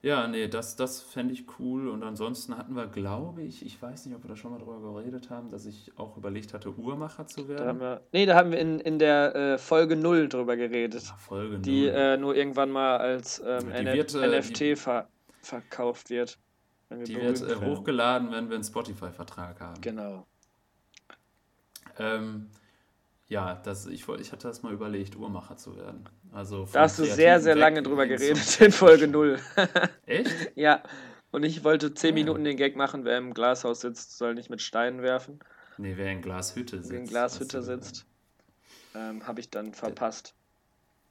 [0.06, 1.88] Ja, nee, das, das fände ich cool.
[1.88, 4.80] Und ansonsten hatten wir, glaube ich, ich weiß nicht, ob wir da schon mal drüber
[4.80, 7.58] geredet haben, dass ich auch überlegt hatte, Uhrmacher zu werden.
[7.58, 11.02] Da haben wir, nee, da haben wir in, in der äh, Folge 0 drüber geredet.
[11.08, 11.62] Ja, Folge 0.
[11.64, 15.08] Die äh, nur irgendwann mal als ähm, wird, äh, NFT die, ver
[15.42, 16.38] verkauft wird.
[16.92, 19.82] die wird äh, hochgeladen, wenn wir einen Spotify-Vertrag haben.
[19.82, 20.28] Genau.
[21.98, 22.52] Ähm,
[23.28, 26.08] ja, das, ich, ich hatte das mal überlegt, Uhrmacher zu werden.
[26.32, 29.40] Also da hast du sehr, sehr lange drüber geredet in Folge 0.
[30.06, 30.52] Echt?
[30.56, 30.84] ja.
[31.32, 32.14] Und ich wollte 10 ja.
[32.14, 35.40] Minuten den Gag machen, wer im Glashaus sitzt, soll nicht mit Steinen werfen.
[35.78, 36.92] Nee, wer in Glashütte sitzt.
[36.92, 38.06] Wer in Glashütte sitzt,
[38.94, 40.36] ähm, habe ich dann verpasst.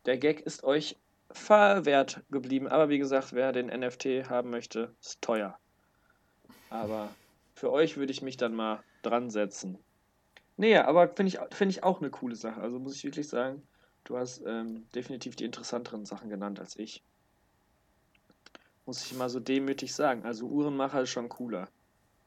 [0.06, 0.96] Der Gag ist euch
[1.30, 2.68] verwehrt geblieben.
[2.68, 5.58] Aber wie gesagt, wer den NFT haben möchte, ist teuer.
[6.70, 7.10] Aber
[7.54, 9.78] für euch würde ich mich dann mal dran setzen.
[10.56, 12.60] Nee, aber finde ich, find ich auch eine coole Sache.
[12.60, 13.62] Also muss ich wirklich sagen,
[14.04, 17.02] du hast ähm, definitiv die interessanteren Sachen genannt als ich.
[18.86, 20.24] Muss ich mal so demütig sagen.
[20.24, 21.68] Also Uhrenmacher ist schon cooler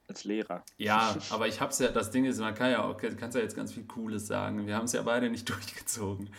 [0.07, 0.63] als Lehrer.
[0.77, 3.55] Ja, aber ich hab's ja, das Ding ist, man kann ja auch, kannst ja jetzt
[3.55, 4.65] ganz viel Cooles sagen.
[4.65, 6.29] Wir haben es ja beide nicht durchgezogen.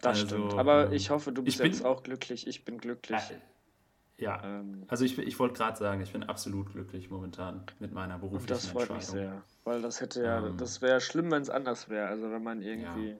[0.00, 0.54] Das also, stimmt.
[0.54, 2.46] Aber ähm, ich hoffe, du bist bin, jetzt auch glücklich.
[2.46, 3.20] Ich bin glücklich.
[3.30, 3.40] Äh,
[4.18, 8.18] ja, ähm, also ich, ich wollte gerade sagen, ich bin absolut glücklich momentan mit meiner
[8.18, 11.50] beruflichen das freut Mich sehr, weil das hätte ja, ähm, das wäre schlimm, wenn es
[11.50, 12.08] anders wäre.
[12.08, 13.16] Also wenn man irgendwie,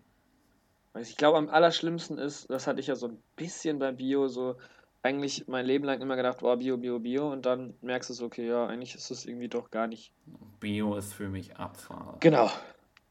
[0.95, 1.01] ja.
[1.01, 4.57] ich glaube, am allerschlimmsten ist, das hatte ich ja so ein bisschen bei Bio so
[5.03, 8.27] eigentlich mein Leben lang immer gedacht, boah, Bio, Bio, Bio und dann merkst du so,
[8.27, 10.13] okay, ja, eigentlich ist es irgendwie doch gar nicht.
[10.59, 12.17] Bio ist für mich Abfall.
[12.21, 12.51] Genau.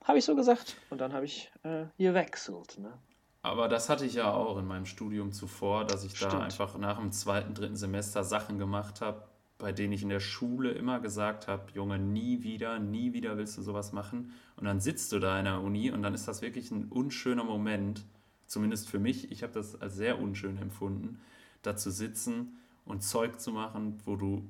[0.03, 0.75] Habe ich so gesagt.
[0.89, 2.93] Und dann habe ich äh, gewechselt, ne?
[3.41, 6.33] Aber das hatte ich ja auch in meinem Studium zuvor, dass ich Stimmt.
[6.33, 9.23] da einfach nach dem zweiten, dritten Semester Sachen gemacht habe,
[9.57, 13.57] bei denen ich in der Schule immer gesagt habe, Junge, nie wieder, nie wieder willst
[13.57, 14.33] du sowas machen.
[14.55, 17.43] Und dann sitzt du da in der Uni und dann ist das wirklich ein unschöner
[17.43, 18.05] Moment,
[18.45, 19.31] zumindest für mich.
[19.31, 21.19] Ich habe das als sehr unschön empfunden,
[21.61, 24.47] da zu sitzen und Zeug zu machen, wo du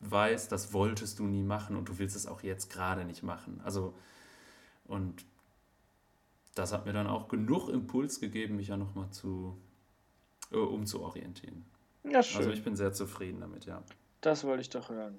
[0.00, 3.60] weißt, das wolltest du nie machen und du willst es auch jetzt gerade nicht machen.
[3.64, 3.94] Also,
[4.84, 5.24] und
[6.54, 9.56] das hat mir dann auch genug Impuls gegeben, mich ja nochmal zu,
[10.50, 11.64] äh, umzuorientieren.
[12.04, 12.38] Ja, schön.
[12.38, 13.82] Also ich bin sehr zufrieden damit, ja.
[14.20, 15.18] Das wollte ich doch hören.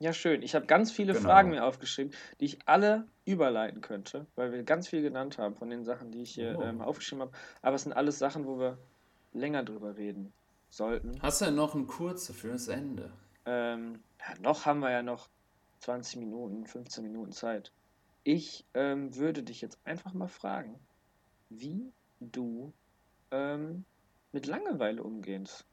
[0.00, 0.42] Ja, schön.
[0.42, 1.24] Ich habe ganz viele genau.
[1.24, 5.70] Fragen mir aufgeschrieben, die ich alle überleiten könnte, weil wir ganz viel genannt haben von
[5.70, 6.62] den Sachen, die ich hier oh.
[6.62, 7.32] ähm, aufgeschrieben habe.
[7.62, 8.78] Aber es sind alles Sachen, wo wir
[9.32, 10.32] länger drüber reden
[10.68, 11.20] sollten.
[11.22, 13.12] Hast du denn noch einen kurze fürs Ende?
[13.46, 15.28] Ähm, ja, noch haben wir ja noch
[15.80, 17.72] 20 Minuten, 15 Minuten Zeit.
[18.24, 20.78] Ich ähm, würde dich jetzt einfach mal fragen,
[21.50, 22.72] wie du
[23.30, 23.84] ähm,
[24.32, 25.66] mit Langeweile umgehst.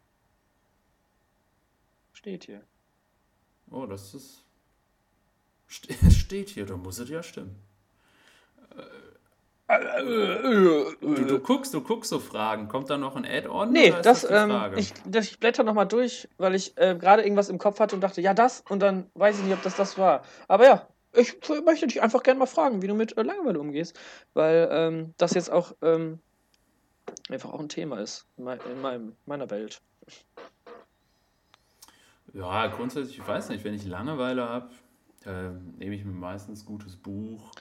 [2.13, 2.61] Steht hier.
[3.71, 4.43] Oh, das ist.
[6.11, 7.55] Steht hier, da muss es ja stimmen.
[8.77, 8.83] Äh,
[9.71, 12.67] Du, du, guckst, du guckst so Fragen.
[12.67, 13.71] Kommt da noch ein Add-on?
[13.71, 17.47] Nee, das, das ähm, ich, das, ich blätter nochmal durch, weil ich äh, gerade irgendwas
[17.47, 19.97] im Kopf hatte und dachte, ja, das und dann weiß ich nicht, ob das das
[19.97, 20.23] war.
[20.49, 23.99] Aber ja, ich möchte dich einfach gerne mal fragen, wie du mit äh, Langeweile umgehst,
[24.33, 26.19] weil ähm, das jetzt auch ähm,
[27.29, 29.81] einfach auch ein Thema ist in, mein, in meinem, meiner Welt.
[32.33, 34.69] Ja, grundsätzlich, ich weiß nicht, wenn ich Langeweile habe,
[35.25, 37.51] äh, nehme ich mir meistens ein gutes Buch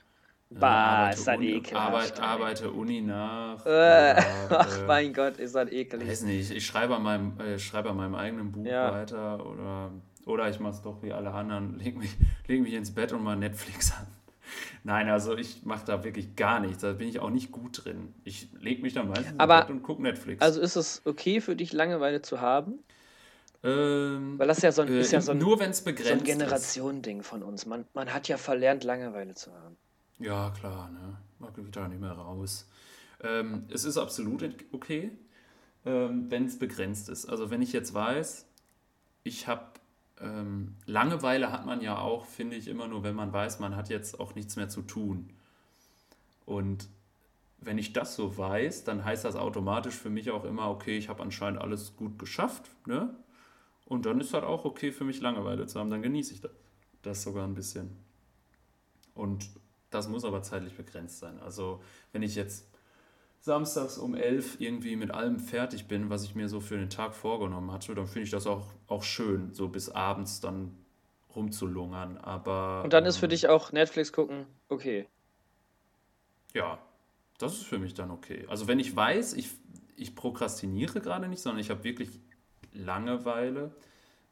[0.50, 1.76] Bah, ist das ekelig.
[1.76, 3.64] Arbeite, arbeite Uni nach.
[3.64, 4.16] Äh,
[4.50, 6.08] ach äh, mein Gott, ist das ekelig.
[6.08, 8.92] Weiß nicht, ich schreibe an meinem, äh, schreibe an meinem eigenen Buch ja.
[8.92, 9.92] weiter oder,
[10.26, 12.16] oder ich mache es doch wie alle anderen, leg mich,
[12.46, 14.06] leg mich ins Bett und mal Netflix an.
[14.84, 16.82] Nein, also ich mache da wirklich gar nichts.
[16.82, 18.14] Da bin ich auch nicht gut drin.
[18.24, 20.42] Ich lege mich dann meistens Aber, ins Bett und gucke Netflix.
[20.42, 22.80] Also ist es okay für dich, Langeweile zu haben?
[23.62, 26.12] Ähm, Weil das ist ja so ein, ist ja äh, so ein, nur begrenzt so
[26.12, 27.66] ein Generationending von uns.
[27.66, 29.76] Man, man hat ja verlernt, Langeweile zu haben.
[30.18, 31.18] Ja, klar, ne?
[31.38, 32.66] Man geht da nicht mehr raus.
[33.22, 35.10] Ähm, es ist absolut okay,
[35.84, 37.26] ähm, wenn es begrenzt ist.
[37.26, 38.46] Also wenn ich jetzt weiß,
[39.24, 39.64] ich habe
[40.20, 43.88] ähm, Langeweile hat man ja auch, finde ich, immer nur, wenn man weiß, man hat
[43.88, 45.30] jetzt auch nichts mehr zu tun.
[46.46, 46.88] Und
[47.58, 51.08] wenn ich das so weiß, dann heißt das automatisch für mich auch immer, okay, ich
[51.08, 53.14] habe anscheinend alles gut geschafft, ne?
[53.86, 55.90] Und dann ist das auch okay für mich, Langeweile zu haben.
[55.90, 56.52] Dann genieße ich das,
[57.02, 57.96] das sogar ein bisschen.
[59.14, 59.50] Und
[59.90, 61.40] das muss aber zeitlich begrenzt sein.
[61.40, 62.69] Also wenn ich jetzt
[63.40, 67.14] samstags um elf irgendwie mit allem fertig bin, was ich mir so für den Tag
[67.14, 70.76] vorgenommen hatte, dann finde ich das auch, auch schön, so bis abends dann
[71.34, 72.18] rumzulungern.
[72.18, 72.82] Aber.
[72.84, 75.06] Und dann ist für ähm, dich auch Netflix gucken okay.
[76.54, 76.78] Ja,
[77.38, 78.46] das ist für mich dann okay.
[78.48, 79.50] Also wenn ich weiß, ich,
[79.96, 82.08] ich prokrastiniere gerade nicht, sondern ich habe wirklich
[82.72, 83.74] Langeweile,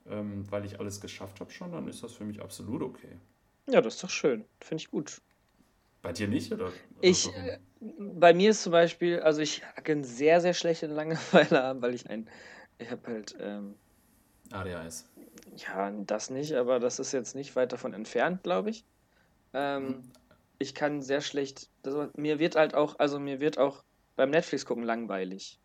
[0.06, 3.18] ähm, weil ich alles geschafft habe schon, dann ist das für mich absolut okay.
[3.66, 4.44] Ja, das ist doch schön.
[4.60, 5.20] Finde ich gut.
[6.02, 6.72] Bei dir nicht, oder?
[7.00, 11.82] Ich, äh, bei mir ist zum Beispiel, also ich kann sehr, sehr schlechte Langeweile haben,
[11.82, 12.28] weil ich ein,
[12.78, 13.74] ich habe halt, ähm,
[14.52, 15.08] ADHS.
[15.56, 18.84] Ja, das nicht, aber das ist jetzt nicht weit davon entfernt, glaube ich.
[19.52, 20.12] Ähm, hm.
[20.58, 23.84] Ich kann sehr schlecht, das, mir wird halt auch, also mir wird auch
[24.16, 25.60] beim Netflix gucken langweilig.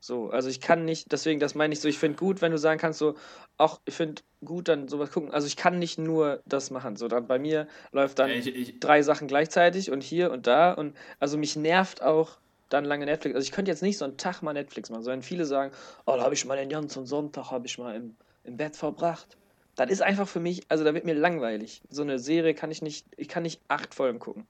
[0.00, 2.58] So, also ich kann nicht, deswegen, das meine ich so, ich finde gut, wenn du
[2.58, 3.16] sagen kannst, so,
[3.56, 5.32] auch ich finde gut, dann sowas gucken.
[5.32, 6.96] Also ich kann nicht nur das machen.
[6.96, 10.72] So, dann bei mir läuft dann ich, ich, drei Sachen gleichzeitig und hier und da.
[10.72, 12.38] Und also mich nervt auch
[12.68, 13.34] dann lange Netflix.
[13.34, 15.72] Also ich könnte jetzt nicht so einen Tag mal Netflix machen, sondern viele sagen,
[16.06, 19.36] oh, da habe ich mal den ganzen Sonntag habe ich mal im, im Bett verbracht.
[19.74, 21.82] Das ist einfach für mich, also da wird mir langweilig.
[21.88, 24.46] So eine Serie kann ich nicht, ich kann nicht acht Folgen gucken.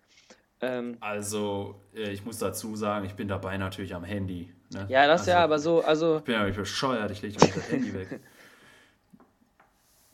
[0.60, 4.52] Ähm, also, äh, ich muss dazu sagen, ich bin dabei natürlich am Handy.
[4.70, 4.86] Ne?
[4.88, 6.16] Ja, das also, ja, aber so, also.
[6.18, 8.20] Ich bin ja nicht bescheuert, ich lege das Handy weg.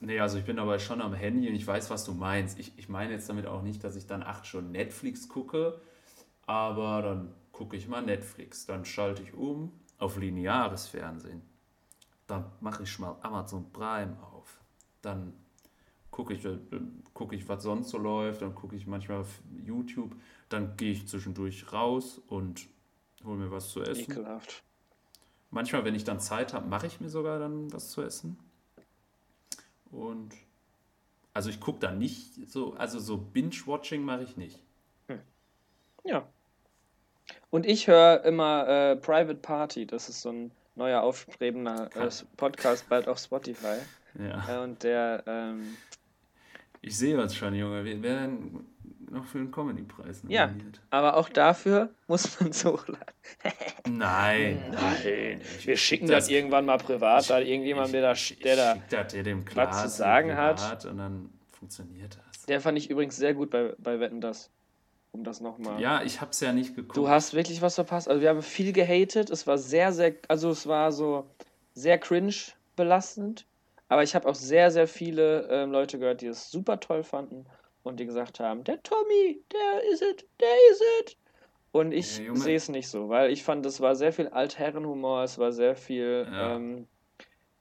[0.01, 2.59] Nee, also ich bin dabei schon am Handy und ich weiß, was du meinst.
[2.59, 5.81] Ich, ich meine jetzt damit auch nicht, dass ich dann acht Stunden Netflix gucke,
[6.45, 8.67] aber dann gucke ich mal Netflix.
[8.67, 11.41] Dann schalte ich um auf lineares Fernsehen.
[12.27, 14.61] dann mache ich mal Amazon Prime auf.
[15.01, 15.33] Dann
[16.11, 16.59] gucke ich, äh,
[17.13, 20.15] guck ich, was sonst so läuft, dann gucke ich manchmal auf YouTube,
[20.55, 22.67] dann gehe ich zwischendurch raus und
[23.25, 24.11] hole mir was zu essen.
[24.11, 24.63] Ekelhaft.
[25.51, 28.39] Manchmal, wenn ich dann Zeit habe, mache ich mir sogar dann was zu essen.
[29.91, 30.33] Und
[31.33, 34.61] also ich gucke da nicht so, also so Binge-Watching mache ich nicht.
[35.09, 35.21] Hm.
[36.05, 36.27] Ja.
[37.51, 42.89] Und ich höre immer äh, Private Party, das ist so ein neuer aufstrebender äh, Podcast,
[42.89, 43.79] bald auf Spotify.
[44.19, 44.49] Ja.
[44.49, 45.77] Äh, und der ähm,
[46.87, 47.83] ich sehe was schon, Junge.
[47.83, 48.67] Wir werden
[49.15, 50.51] noch für den Comedy-Preis Ja,
[50.91, 53.15] aber auch dafür muss man so hochladen.
[53.89, 55.41] nein, nein.
[55.63, 59.83] Wir schicken das, das irgendwann mal privat, da irgendjemand, der da, der da dem was
[59.83, 60.85] zu sagen hat.
[60.85, 62.43] Und dann funktioniert das.
[62.47, 64.51] Der fand ich übrigens sehr gut bei, bei Wetten, das.
[65.13, 65.81] Um das nochmal.
[65.81, 66.97] Ja, ich hab's ja nicht geguckt.
[66.97, 68.09] Du hast wirklich was verpasst.
[68.09, 69.31] Also, wir haben viel gehatet.
[69.31, 70.17] Es war sehr, sehr.
[70.27, 71.25] Also, es war so
[71.73, 72.35] sehr cringe
[72.75, 73.47] belastend.
[73.89, 77.47] Aber ich habe auch sehr, sehr viele ähm, Leute gehört, die es super toll fanden
[77.85, 81.17] und die gesagt haben, der Tommy, der ist es, der ist es.
[81.71, 85.23] Und ich ja, sehe es nicht so, weil ich fand, es war sehr viel Altherrenhumor,
[85.23, 86.57] es war sehr viel, ja.
[86.57, 86.87] ähm,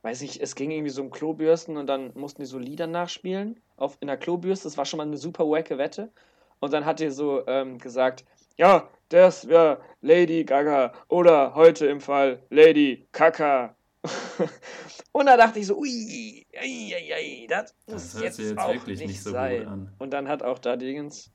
[0.04, 3.60] weiß nicht, es ging irgendwie so um Klobürsten und dann mussten die so Lieder nachspielen
[3.76, 4.68] auf, in der Klobürste.
[4.68, 6.12] Das war schon mal eine super wacke Wette.
[6.60, 8.24] Und dann hat die so ähm, gesagt,
[8.58, 13.76] ja, das wäre Lady Gaga oder heute im Fall Lady Kaka.
[15.14, 19.06] und da dachte ich so, ui, ui, ui, das muss das jetzt, jetzt, auch nicht,
[19.06, 19.92] nicht so sein.
[20.00, 21.32] Und dann hat auch da Dingens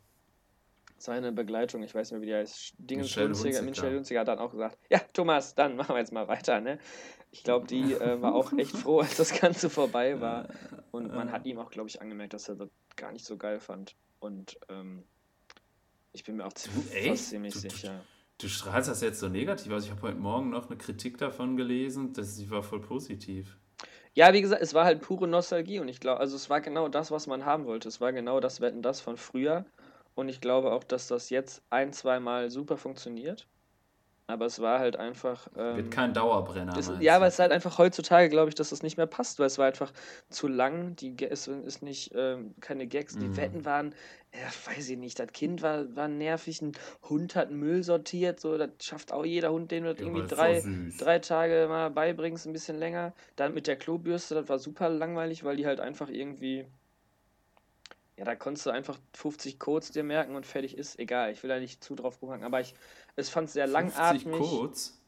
[0.99, 4.29] seine Begleitung, ich weiß nicht mehr, wie die heißt, Dingens Michelle Hunziger, Michelle Hunziger hat
[4.29, 6.79] dann auch gesagt, ja, Thomas, dann machen wir jetzt mal weiter, ne?
[7.31, 10.49] Ich glaube, die äh, war auch echt froh, als das Ganze vorbei war.
[10.91, 13.61] Und man hat ihm auch, glaube ich, angemerkt, dass er das gar nicht so geil
[13.61, 13.95] fand.
[14.19, 15.05] Und ähm,
[16.13, 18.03] ich bin mir auch ziemlich, ziemlich sicher.
[18.41, 19.85] Du strahlst das jetzt so negativ aus.
[19.85, 23.57] Ich habe heute Morgen noch eine Kritik davon gelesen, dass sie war voll positiv.
[24.15, 26.89] Ja, wie gesagt, es war halt pure Nostalgie und ich glaube, also es war genau
[26.89, 27.89] das, was man haben wollte.
[27.89, 29.65] Es war genau das Wetten das von früher
[30.15, 33.49] und ich glaube auch, dass das jetzt ein, zwei Mal super funktioniert.
[34.31, 35.49] Aber es war halt einfach.
[35.57, 36.77] Ähm, Wird kein Dauerbrenner.
[36.77, 39.39] Ist, ja, aber es ist halt einfach heutzutage, glaube ich, dass das nicht mehr passt,
[39.39, 39.91] weil es war einfach
[40.29, 40.95] zu lang.
[40.97, 43.17] Die, es ist nicht ähm, keine Gags.
[43.17, 43.37] Die mhm.
[43.39, 43.95] Wetten waren,
[44.35, 46.61] ja, weiß ich nicht, das Kind war, war nervig.
[46.61, 46.73] Ein
[47.09, 48.39] Hund hat Müll sortiert.
[48.39, 50.63] So, das schafft auch jeder Hund, den du ja, irgendwie drei,
[50.99, 53.15] drei Tage mal beibringst, ein bisschen länger.
[53.37, 56.67] Dann mit der Klobürste, das war super langweilig, weil die halt einfach irgendwie
[58.19, 60.99] ja, da konntest du einfach 50 Codes dir merken und fertig ist.
[60.99, 62.75] Egal, ich will da nicht zu drauf rumhaken, aber ich
[63.19, 63.73] es fand es sehr 50
[64.25, 64.39] langatmig.
[64.39, 65.01] Codes?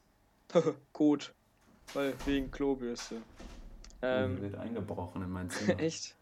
[0.93, 1.25] Code.
[1.93, 3.21] Weil wegen Klobürste.
[4.01, 5.79] Ähm, wird eingebrochen in mein Zimmer.
[5.79, 6.15] Echt?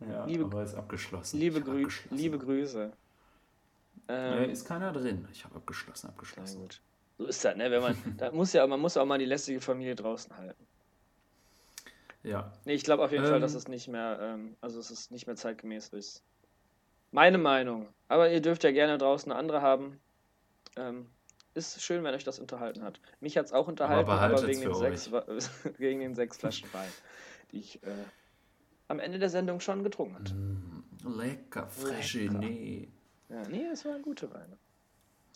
[0.00, 1.38] Ja, liebe, aber ist abgeschlossen.
[1.38, 2.16] Liebe, Grü abgeschlossen.
[2.16, 2.92] liebe Grüße.
[4.08, 5.28] Ähm, ja, ist keiner drin.
[5.32, 6.60] Ich habe abgeschlossen, abgeschlossen.
[6.60, 6.80] gut.
[7.18, 7.70] So ist das, ne?
[7.70, 10.66] Wenn man, da muss ja, man muss auch mal die lästige Familie draußen halten.
[12.24, 12.52] Ja.
[12.64, 15.10] Nee, ich glaube auf jeden ähm, Fall, dass es nicht mehr, ähm, also es ist
[15.12, 16.24] nicht mehr zeitgemäß ist.
[17.12, 17.88] Meine Meinung.
[18.08, 20.00] Aber ihr dürft ja gerne draußen andere haben.
[20.76, 21.06] Ähm,
[21.54, 23.00] ist schön, wenn euch das unterhalten hat.
[23.20, 25.10] Mich hat es auch unterhalten, aber, aber wegen, den sechs,
[25.78, 26.90] wegen den sechs Flaschen Wein,
[27.52, 27.90] die ich äh,
[28.88, 30.34] am Ende der Sendung schon getrunken hatte.
[30.34, 30.84] Mm,
[31.18, 32.88] lecker, frische, nee.
[33.28, 34.56] Ja, nee, es waren gute Weine.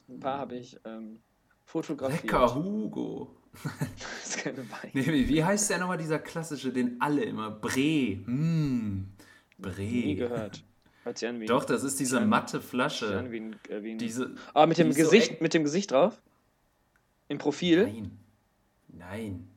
[0.08, 1.20] Ein paar habe ich ähm,
[1.64, 2.22] fotografiert.
[2.22, 3.36] Lecker Hugo.
[3.62, 4.90] das ist keine Wein.
[4.92, 7.50] Nee, wie heißt der nochmal, dieser klassische, den alle immer?
[7.50, 8.16] Bre.
[8.26, 9.12] Mm,
[9.58, 9.82] Bre.
[9.82, 10.64] Nie gehört.
[11.05, 13.18] Hört sich an wie Doch, das ist diese matte Flasche.
[13.18, 15.90] An wie ein, äh, wie ein diese, ah, mit dem, Gesicht, so mit dem Gesicht
[15.90, 16.20] drauf?
[17.28, 17.84] Im Profil?
[17.84, 18.18] Nein.
[18.88, 19.48] Nein.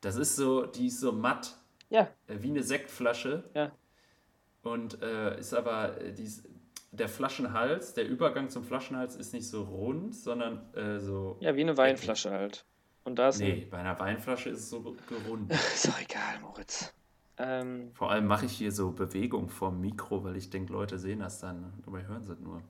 [0.00, 1.56] Das ist so, die ist so matt.
[1.90, 2.08] Ja.
[2.26, 3.44] Äh, wie eine Sektflasche.
[3.54, 3.72] Ja.
[4.62, 6.30] Und äh, ist aber, äh, die,
[6.90, 11.36] der Flaschenhals, der Übergang zum Flaschenhals ist nicht so rund, sondern äh, so.
[11.40, 12.64] Ja, wie eine Weinflasche halt.
[13.04, 15.58] Und da ist nee, bei einer Weinflasche ist es so gerundet.
[15.74, 16.94] ist doch egal, Moritz.
[17.36, 21.18] Ähm, Vor allem mache ich hier so Bewegung vorm Mikro, weil ich denke, Leute sehen
[21.18, 22.62] das dann, dabei hören sie nur.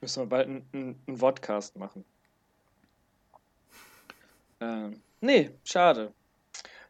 [0.00, 2.04] Müssen wir bald einen, Vodcast machen.
[4.60, 6.12] Ähm, nee, schade.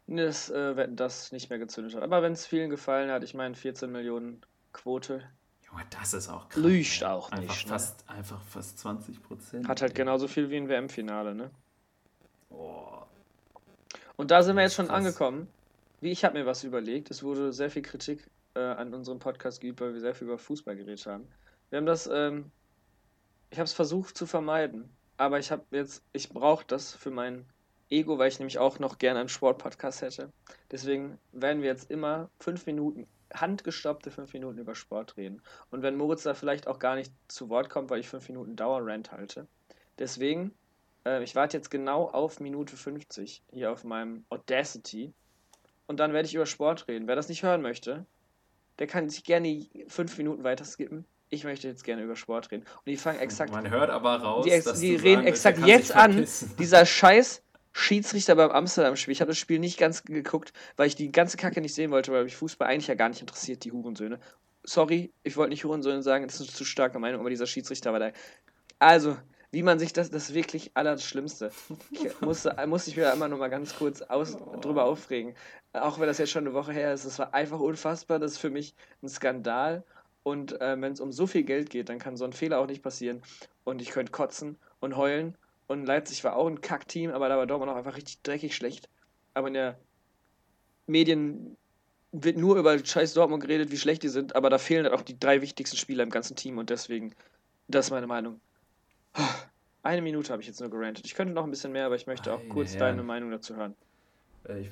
[0.05, 2.03] Das, äh, wenn das nicht mehr gezündet hat.
[2.03, 4.41] Aber wenn es vielen gefallen hat, ich meine 14 Millionen
[4.73, 5.23] Quote.
[5.65, 6.61] Junge, das ist auch krass.
[6.61, 7.67] Lügt auch einfach nicht.
[7.67, 8.15] Fast, ne?
[8.15, 9.67] Einfach fast 20 Prozent.
[9.67, 11.49] Hat halt genauso viel wie ein WM-Finale, ne?
[12.49, 13.03] Oh.
[14.17, 14.97] Und da sind wir jetzt schon krass.
[14.97, 15.47] angekommen
[16.03, 17.11] wie ich habe mir was überlegt.
[17.11, 20.37] Es wurde sehr viel Kritik äh, an unserem Podcast geübt, weil wir sehr viel über
[20.37, 21.27] Fußball geredet haben.
[21.69, 22.51] Wir haben das, ähm,
[23.49, 27.45] ich habe es versucht zu vermeiden, aber ich habe jetzt, ich brauche das für mein
[27.89, 30.31] Ego, weil ich nämlich auch noch gerne einen Sportpodcast hätte.
[30.71, 35.41] Deswegen werden wir jetzt immer fünf Minuten, handgestoppte fünf Minuten über Sport reden.
[35.71, 38.55] Und wenn Moritz da vielleicht auch gar nicht zu Wort kommt, weil ich fünf Minuten
[38.55, 39.47] Dauerrand halte.
[39.99, 40.53] Deswegen
[41.05, 45.13] Äh, ich warte jetzt genau auf Minute 50 hier auf meinem Audacity.
[45.87, 47.07] Und dann werde ich über Sport reden.
[47.07, 48.05] Wer das nicht hören möchte,
[48.79, 51.05] der kann sich gerne fünf Minuten weiter skippen.
[51.29, 52.63] Ich möchte jetzt gerne über Sport reden.
[52.63, 53.51] Und die fangen exakt.
[53.51, 56.27] Man hört aber raus, die, dass die reden sagen exakt jetzt an.
[56.59, 57.41] Dieser scheiß
[57.73, 59.11] Schiedsrichter beim Amsterdam-Spiel.
[59.11, 62.11] Ich habe das Spiel nicht ganz geguckt, weil ich die ganze Kacke nicht sehen wollte,
[62.11, 64.19] weil mich Fußball eigentlich ja gar nicht interessiert, die Hurensöhne.
[64.63, 67.91] Sorry, ich wollte nicht Hurensöhne sagen, das ist eine zu starke Meinung, aber dieser Schiedsrichter
[67.91, 68.11] war da.
[68.77, 69.17] Also,
[69.53, 71.51] wie man sich das, das ist wirklich Allerschlimmste.
[71.91, 75.35] Ich musste, musste ich mir immer noch mal ganz kurz aus, drüber aufregen.
[75.73, 78.17] Auch wenn das jetzt schon eine Woche her ist, das war einfach unfassbar.
[78.17, 78.73] Das ist für mich
[79.03, 79.83] ein Skandal.
[80.23, 82.65] Und äh, wenn es um so viel Geld geht, dann kann so ein Fehler auch
[82.65, 83.21] nicht passieren.
[83.63, 85.37] Und ich könnte kotzen und heulen.
[85.67, 88.89] Und Leipzig war auch ein Kackteam, aber da war Dortmund auch einfach richtig dreckig schlecht.
[89.35, 89.77] Aber in der
[90.87, 91.57] Medien
[92.11, 95.01] wird nur über scheiß Dortmund geredet, wie schlecht die sind, aber da fehlen halt auch
[95.03, 97.13] die drei wichtigsten Spieler im ganzen Team und deswegen,
[97.67, 98.39] das ist meine Meinung.
[99.83, 101.05] Eine Minute habe ich jetzt nur gerantet.
[101.05, 102.79] Ich könnte noch ein bisschen mehr, aber ich möchte auch Meine kurz Herren.
[102.79, 103.75] deine Meinung dazu hören.
[104.47, 104.69] Äh, Ich,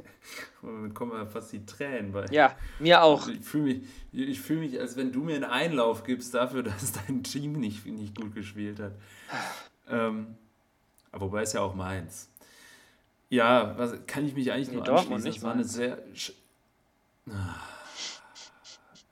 [0.62, 2.12] mir kommen ja fast die Tränen.
[2.14, 3.28] Weil Ja, mir auch.
[3.28, 6.92] Ich fühle mich, ich fühl mich, als wenn du mir einen Einlauf gibst dafür, dass
[6.92, 8.92] dein Team nicht, nicht gut gespielt hat.
[9.88, 10.34] Ähm,
[11.12, 12.30] aber wobei es ja auch meins.
[13.30, 15.28] Ja, was, kann ich mich eigentlich Nee, nur Dortmund, anschließen.
[15.28, 15.98] nicht Es war eine sehr.
[17.30, 17.56] Ah.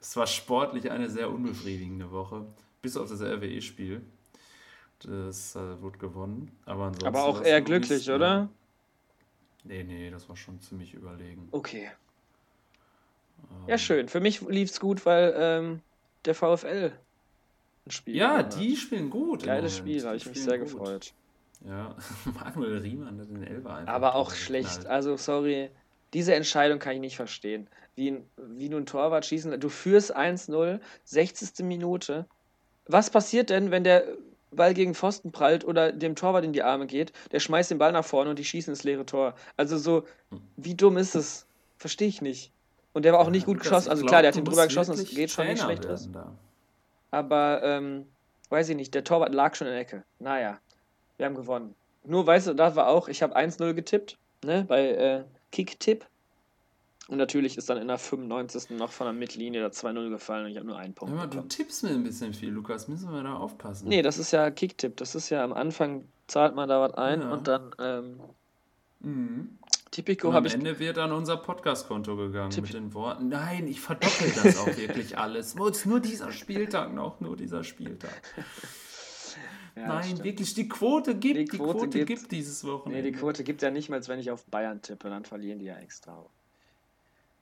[0.01, 2.47] Es war sportlich eine sehr unbefriedigende Woche.
[2.81, 4.01] Bis auf das RWE-Spiel.
[5.01, 6.51] Das äh, wurde gewonnen.
[6.65, 8.27] Aber, ansonsten Aber auch eher glücklich, oder?
[8.27, 8.49] Ja.
[9.65, 11.49] Nee, nee, das war schon ziemlich überlegen.
[11.51, 11.91] Okay.
[13.51, 14.09] Ähm, Ja, schön.
[14.09, 15.81] Für mich lief es gut, weil ähm,
[16.25, 16.93] der VfL
[17.87, 18.59] ein Spiel Ja, hat.
[18.59, 19.43] die spielen gut.
[19.45, 19.77] Geiles.
[19.77, 20.69] Spiel, da habe ich mich sehr gut.
[20.69, 21.13] gefreut.
[21.67, 21.95] Ja,
[22.55, 23.93] Manuel Riemann hat den Elfer einfach.
[23.93, 24.69] Aber auch schlecht.
[24.79, 24.87] geknallt.
[24.87, 25.71] Also, sorry.
[26.15, 27.69] Diese Entscheidung kann ich nicht verstehen.
[27.97, 29.59] Wie, wie du ein Torwart schießen.
[29.61, 31.65] Du führst 1-0, 60.
[31.67, 32.27] Minute.
[32.87, 34.07] Was passiert denn, wenn der
[34.51, 37.13] Ball gegen Pfosten prallt oder dem Torwart in die Arme geht?
[37.33, 39.35] Der schmeißt den Ball nach vorne und die schießen ins leere Tor.
[39.57, 40.05] Also, so,
[40.57, 41.47] wie dumm ist es?
[41.79, 42.53] Verstehe ich nicht.
[42.93, 43.91] Und der war auch nicht gut geschossen.
[43.91, 44.95] Also, glaub, klar, der hat ihn drüber geschossen.
[44.95, 46.09] Es geht schon nicht schlecht aus.
[47.11, 48.07] Aber, ähm,
[48.49, 50.05] weiß ich nicht, der Torwart lag schon in der Ecke.
[50.19, 50.59] Naja,
[51.17, 51.75] wir haben gewonnen.
[52.05, 56.07] Nur, weißt du, da war auch, ich habe 1-0 getippt, ne, bei äh, Kick-Tipp.
[57.09, 58.71] Und natürlich ist dann in der 95.
[58.77, 61.25] noch von der Mittellinie der 2-0 gefallen und ich habe nur einen Punkt Hör mal,
[61.27, 61.49] du bekommen.
[61.51, 62.89] tippst mir ein bisschen viel, Lukas.
[62.89, 63.87] Müssen wir da aufpassen.
[63.89, 64.97] Nee, das ist ja Kick-Tipp.
[64.97, 67.33] Das ist ja am Anfang zahlt man da was ein Ja.
[67.33, 68.21] und dann, ähm,
[69.01, 69.59] Mhm.
[69.93, 70.55] Tipico am habe ich.
[70.55, 74.67] Ende wird an unser Podcast-Konto gegangen Tipp- mit den Worten: Nein, ich verdoppel das auch
[74.77, 75.55] wirklich alles.
[75.55, 78.11] Nur, dieser Spieltag noch, nur dieser Spieltag.
[79.79, 80.25] Ja, Nein, stimmt.
[80.25, 82.21] wirklich, die Quote gibt, Die die Quote Quote, gibt.
[82.21, 83.13] gibt dieses Nee, Wochenende.
[83.13, 85.77] die Quote gibt ja nicht mal, wenn ich auf Bayern tippe, dann verlieren die ja
[85.77, 86.25] extra.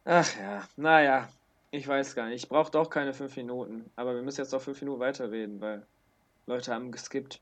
[0.04, 1.28] Ach ja, naja,
[1.70, 2.44] ich weiß gar nicht.
[2.44, 5.86] Ich brauche doch keine fünf Minuten, aber wir müssen jetzt noch fünf Minuten weiterreden, weil
[6.46, 7.40] Leute haben geskippt.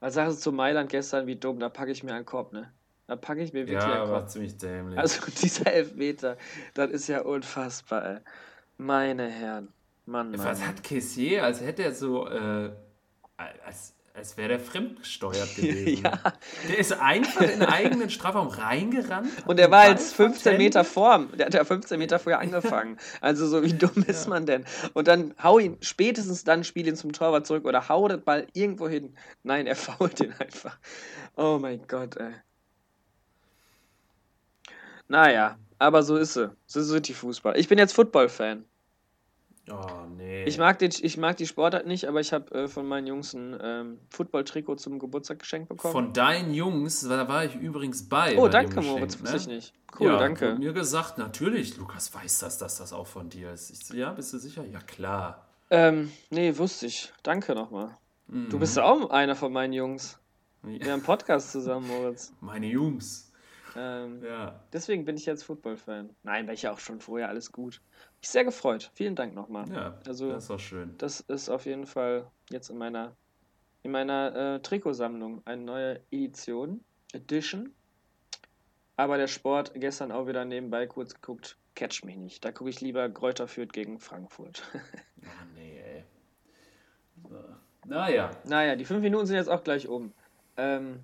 [0.00, 2.72] Was sagst du zu Mailand gestern, wie dumm, da packe ich mir einen Korb, ne?
[3.06, 4.30] Da packe ich mir wirklich ja, einen war Korb.
[4.30, 4.98] ziemlich dämlich.
[4.98, 6.36] Also dieser Elfmeter,
[6.74, 8.18] das ist ja unfassbar, ey.
[8.78, 9.68] Meine Herren.
[10.06, 10.44] Mann, Mann.
[10.44, 12.72] Was hat Kessier, als hätte er so, äh,
[13.36, 16.04] als, als wäre der fremdgesteuert gewesen.
[16.04, 16.20] Ja.
[16.68, 19.30] Der ist einfach in den eigenen Strafraum reingerannt.
[19.46, 20.58] Und der war jetzt 15 vertändelt.
[20.58, 21.36] Meter vorm.
[21.36, 22.98] Der hat ja 15 Meter vorher angefangen.
[23.20, 24.64] Also so wie dumm ist man denn?
[24.92, 28.46] Und dann hau ihn, spätestens dann spiel ihn zum Torwart zurück oder hau den Ball
[28.52, 29.16] irgendwo hin.
[29.42, 30.78] Nein, er fault den einfach.
[31.36, 32.32] Oh mein Gott, ey.
[35.08, 36.50] Naja, aber so ist sie.
[36.66, 37.58] So ist die Fußball.
[37.58, 38.64] Ich bin jetzt Football-Fan.
[39.70, 40.44] Oh, nee.
[40.44, 43.32] Ich mag, den, ich mag die Sportart nicht, aber ich habe äh, von meinen Jungs
[43.32, 45.92] ein ähm, Football-Trikot zum Geburtstag geschenkt bekommen.
[45.92, 48.36] Von deinen Jungs, da war ich übrigens bei.
[48.36, 49.54] oh, bei danke, Moritz, wusste ich ne?
[49.54, 49.74] nicht.
[49.98, 50.56] Cool, ja, danke.
[50.56, 53.70] Mir gesagt, natürlich, Lukas weiß das, dass das auch von dir ist.
[53.70, 54.64] Ich ja, bist du sicher?
[54.64, 55.46] Ja, klar.
[55.70, 57.12] Ähm, nee, wusste ich.
[57.22, 57.96] Danke nochmal.
[58.26, 60.18] Du bist ja auch einer von meinen Jungs.
[60.62, 62.32] Wir haben einen Podcast zusammen, Moritz.
[62.40, 63.30] Meine Jungs.
[63.76, 64.60] Ähm, Ja.
[64.72, 66.10] deswegen bin ich jetzt Football-Fan.
[66.22, 67.80] Nein, weil ich ja auch schon vorher alles gut.
[68.22, 68.90] Ich sehr gefreut.
[68.94, 69.68] Vielen Dank nochmal.
[69.70, 70.94] Ja, Also- das ist auch schön.
[70.98, 73.16] Das ist auf jeden Fall jetzt in meiner,
[73.82, 76.84] in meiner äh, Trikotsammlung eine neue Edition.
[77.12, 77.74] Edition.
[78.96, 81.56] Aber der Sport gestern auch wieder nebenbei kurz geguckt.
[81.74, 82.44] Catch mich nicht.
[82.44, 84.62] Da gucke ich lieber Kräuter Fürth gegen Frankfurt.
[85.24, 86.02] Ah, nee, ey.
[87.28, 87.38] So.
[87.86, 88.30] Naja.
[88.44, 90.12] naja, die fünf Minuten sind jetzt auch gleich um.
[90.56, 90.94] Ähm,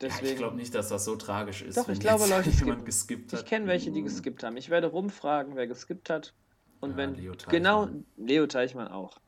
[0.00, 0.26] Ja, deswegen.
[0.32, 3.34] ich glaube nicht, dass das so tragisch ist, Doch, wenn ich glaube, Leute jemand geskippt
[3.34, 3.40] hat.
[3.40, 4.56] Ich kenne welche, die geskippt haben.
[4.56, 6.32] Ich werde rumfragen, wer geskippt hat.
[6.80, 7.14] Und Ja, wenn.
[7.14, 9.18] Leo genau, Leo Teichmann auch.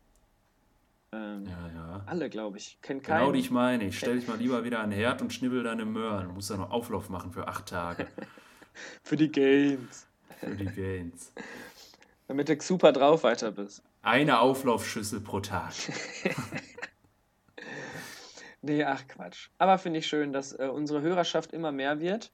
[1.13, 2.03] Ähm, Ja, ja.
[2.07, 2.79] Alle, glaube ich.
[2.83, 3.21] Kennt keinen.
[3.21, 3.85] Genau die ich meine.
[3.85, 6.29] Ich stell dich mal lieber wieder an den Herd und schnibbel deine Möhren.
[6.29, 8.07] Du musst ja noch Auflauf machen für acht Tage.
[9.03, 10.07] Für die Games.
[10.39, 11.33] Für die Gains.
[12.29, 13.83] Damit du super drauf weiter bist.
[14.03, 15.73] Eine Auflaufschüssel pro Tag.
[18.61, 19.51] Nee, ach Quatsch.
[19.59, 22.33] Aber finde ich schön, dass äh, unsere Hörerschaft immer mehr wird.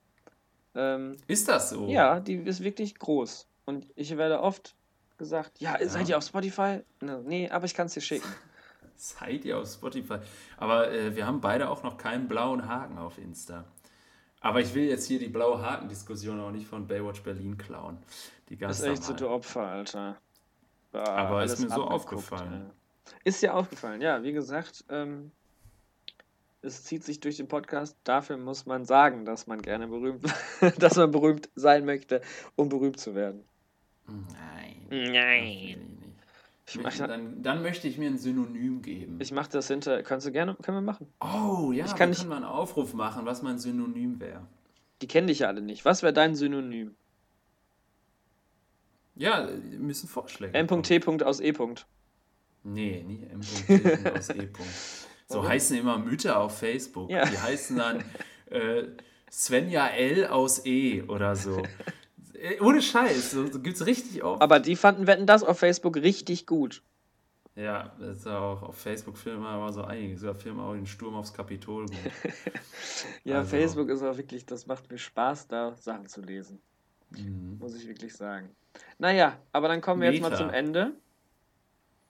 [0.75, 1.87] Ähm, ist das so?
[1.89, 3.47] Ja, die ist wirklich groß.
[3.67, 4.75] Und ich werde oft
[5.19, 5.89] gesagt, ja, ja.
[5.89, 6.81] seid ihr auf Spotify?
[7.01, 8.29] Nee, aber ich kann es dir schicken.
[8.97, 10.19] Seid ihr auf Spotify?
[10.57, 13.65] Aber äh, wir haben beide auch noch keinen blauen Haken auf Insta.
[14.41, 17.99] Aber ich will jetzt hier die blaue Haken-Diskussion auch nicht von Baywatch Berlin klauen.
[18.49, 20.17] Die ganz ist echt so der Opfer, Alter.
[20.93, 22.71] Bah, Aber ist mir so aufgefallen.
[23.25, 25.33] Ist ja aufgefallen, ja, wie gesagt, ähm,
[26.63, 27.97] es zieht sich durch den Podcast.
[28.05, 30.25] Dafür muss man sagen, dass man gerne berühmt,
[30.79, 32.21] dass man berühmt sein möchte,
[32.57, 33.45] um berühmt zu werden.
[34.07, 35.13] Nein.
[35.13, 35.95] Nein.
[36.67, 39.19] Ich mach, dann, dann möchte ich mir ein Synonym geben.
[39.21, 40.03] Ich mache das hinter.
[40.03, 41.07] Kannst du gerne, können wir machen.
[41.21, 44.47] Oh ja, ich kann nicht, mal einen Aufruf machen, was mein Synonym wäre.
[45.03, 45.85] Die kennen dich ja alle nicht.
[45.85, 46.95] Was wäre dein Synonym?
[49.15, 49.47] Ja,
[49.79, 50.55] müssen Vorschläge.
[50.55, 51.01] M.T.
[51.25, 51.53] aus E.
[52.65, 54.11] Nee, nicht M.T.
[54.17, 54.49] aus E.
[55.29, 55.49] So Warum?
[55.49, 57.11] heißen immer Mütter auf Facebook.
[57.11, 57.25] Ja.
[57.27, 58.05] Die heißen dann
[58.51, 58.85] äh,
[59.31, 61.63] Svenja L aus E oder so.
[62.45, 64.43] Äh, ohne Scheiß, so, so gibt es richtig oft.
[64.43, 66.83] Aber die fanden Wetten das auf Facebook richtig gut.
[67.57, 70.21] Ja, das ist auch auf Facebook filmen aber so einiges.
[70.21, 71.97] Sogar filmen auch den Sturm aufs Kapitol gut.
[73.23, 73.51] ja, also.
[73.51, 76.61] Facebook ist auch wirklich, das macht mir Spaß, da Sachen zu lesen.
[77.11, 77.59] Mhm.
[77.61, 78.51] Muss ich wirklich sagen.
[78.99, 80.25] Naja, aber dann kommen wir Meta.
[80.27, 80.93] jetzt mal zum Ende.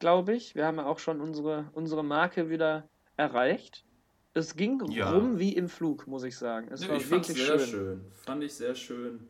[0.01, 0.55] Glaube ich.
[0.57, 3.85] Wir haben ja auch schon unsere, unsere Marke wieder erreicht.
[4.33, 5.13] Es ging ja.
[5.13, 6.69] rum wie im Flug, muss ich sagen.
[6.73, 7.69] Es ja, war wirklich sehr schön.
[7.69, 8.05] schön.
[8.15, 9.29] Fand ich sehr schön.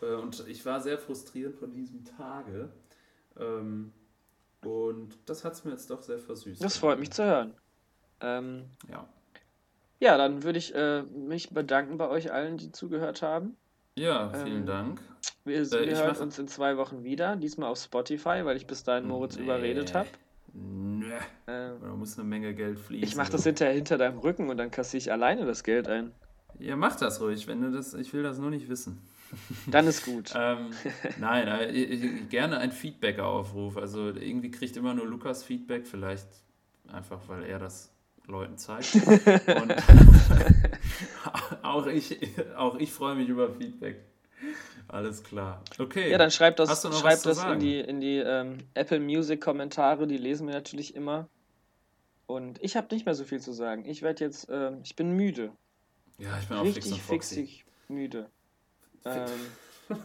[0.00, 2.70] Äh, und ich war sehr frustriert von diesem Tage.
[3.38, 3.92] Ähm,
[4.62, 6.62] und das hat es mir jetzt doch sehr versüßt.
[6.62, 7.54] Das freut mich zu hören.
[8.20, 9.08] Ähm, ja.
[9.98, 13.56] Ja, dann würde ich äh, mich bedanken bei euch allen, die zugehört haben.
[13.94, 15.00] Ja, vielen ähm, Dank.
[15.44, 18.84] Wir, äh, wir hören uns in zwei Wochen wieder, diesmal auf Spotify, weil ich bis
[18.84, 19.44] dahin Moritz nee.
[19.44, 20.08] überredet habe.
[20.52, 21.06] Nö.
[21.46, 23.06] Ähm, da muss eine Menge Geld fließen.
[23.06, 26.12] Ich mache das hinterher hinter deinem Rücken und dann kassiere ich alleine das Geld ein.
[26.58, 27.94] Ja, mach das ruhig, wenn du das.
[27.94, 29.02] Ich will das nur nicht wissen.
[29.66, 30.32] Dann ist gut.
[30.36, 30.70] ähm,
[31.18, 33.76] nein, äh, ich, gerne ein Feedback-Aufruf.
[33.76, 36.28] Also irgendwie kriegt immer nur Lukas Feedback, vielleicht
[36.88, 37.92] einfach, weil er das
[38.26, 38.94] Leuten zeigt.
[39.60, 39.74] Und
[41.62, 42.18] auch ich,
[42.56, 44.04] auch ich freue mich über Feedback.
[44.88, 45.62] Alles klar.
[45.78, 46.10] Okay.
[46.10, 50.18] Ja, dann schreibt das, schreibt das in die, in die ähm, Apple Music Kommentare, die
[50.18, 51.28] lesen wir natürlich immer.
[52.26, 53.84] Und ich habe nicht mehr so viel zu sagen.
[53.84, 55.52] Ich werde jetzt, ähm, ich bin müde.
[56.18, 58.28] Ja, ich bin auch Richtig fix und fixig müde.
[59.06, 59.28] Ähm,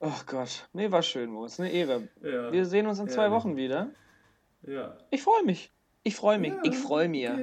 [0.00, 0.68] oh Gott.
[0.72, 1.58] Nee, war schön, Moritz.
[1.58, 2.08] Eine Ehre.
[2.22, 3.36] Ja, Wir sehen uns in zwei ehrlich.
[3.36, 3.90] Wochen wieder.
[4.62, 4.96] Ja.
[5.10, 5.72] Ich freue mich.
[6.02, 6.52] Ich freue mich.
[6.52, 7.22] Ja, ich freue mich.
[7.22, 7.38] Ja.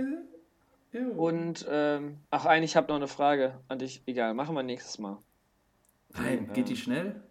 [1.18, 4.03] Und, ähm, ach, eigentlich habe noch eine Frage an dich.
[4.05, 5.18] Egal, machen wir nächstes Mal.
[6.09, 7.22] Nein, geht die schnell?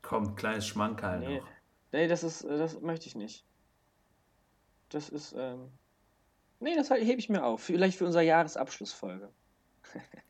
[0.00, 1.38] Komm, kleines Schmankerl nee.
[1.38, 1.46] noch.
[1.92, 3.44] Nee, das ist, das möchte ich nicht.
[4.88, 5.68] Das ist, ähm,
[6.60, 7.62] nee, das hebe ich mir auf.
[7.62, 9.28] Vielleicht für unsere Jahresabschlussfolge.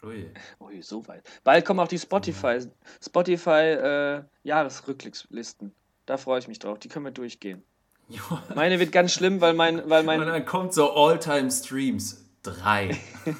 [0.02, 0.30] Ui.
[0.60, 1.22] Ui, so weit.
[1.44, 2.60] Bald kommen auch die Spotify,
[3.04, 5.74] Spotify äh, Jahresrückblickslisten.
[6.06, 6.78] Da freue ich mich drauf.
[6.78, 7.62] Die können wir durchgehen.
[8.54, 10.20] Meine wird ganz schlimm, weil mein, weil mein.
[10.20, 12.22] Und dann kommt so All-Time-Streams.
[12.42, 12.96] Drei.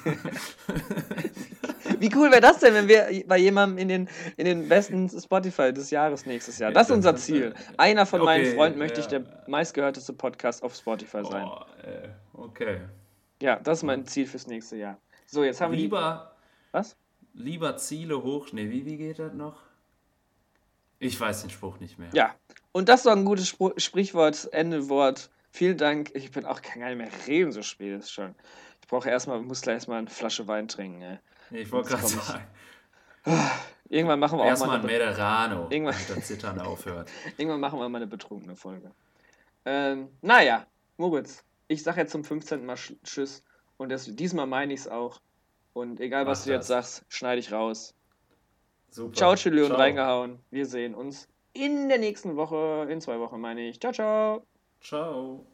[1.99, 5.71] Wie cool wäre das denn, wenn wir bei jemandem in den, in den besten Spotify
[5.71, 6.73] des Jahres nächstes Jahr?
[6.73, 7.53] Das ist unser Ziel.
[7.77, 9.03] Einer von okay, meinen Freunden möchte ja.
[9.03, 11.45] ich der meistgehörteste Podcast auf Spotify sein.
[11.47, 12.81] Oh, äh, okay.
[13.41, 14.97] Ja, das ist mein Ziel fürs nächste Jahr.
[15.27, 16.31] So, jetzt haben lieber, wir.
[16.67, 16.73] Die...
[16.73, 16.97] Was?
[17.33, 18.51] Lieber Ziele hoch.
[18.53, 19.61] Ne, wie, wie geht das noch?
[20.99, 22.09] Ich weiß den Spruch nicht mehr.
[22.13, 22.33] Ja,
[22.71, 25.29] und das ist doch ein gutes Spr Sprichwort, Endewort.
[25.51, 26.11] Vielen Dank.
[26.15, 28.33] Ich bin auch kein nicht mehr reden, so spät ist schon.
[28.81, 31.01] Ich brauche erstmal, muss gleich erstmal eine Flasche Wein trinken.
[31.01, 31.19] Ey.
[31.51, 32.47] Ich wollte gerade sagen.
[33.89, 34.89] Irgendwann machen wir auch erstmal mal.
[34.89, 35.95] Erstmal ein Mederano, Irgendwann...
[35.95, 37.09] damit das Zittern aufhört.
[37.37, 38.91] Irgendwann machen wir mal eine betrunkene Folge.
[39.65, 40.65] Ähm, naja,
[40.97, 42.65] Moritz, ich sage jetzt zum 15.
[42.65, 43.43] Mal Tschüss.
[43.77, 45.19] Und das, diesmal meine ich es auch.
[45.73, 47.93] Und egal, was Mach du jetzt sagst, schneide ich raus.
[48.89, 49.13] Super.
[49.13, 50.39] Ciao, Chili und reingehauen.
[50.49, 53.79] Wir sehen uns in der nächsten Woche, in zwei Wochen meine ich.
[53.79, 54.43] Ciao, ciao.
[54.81, 55.45] Ciao.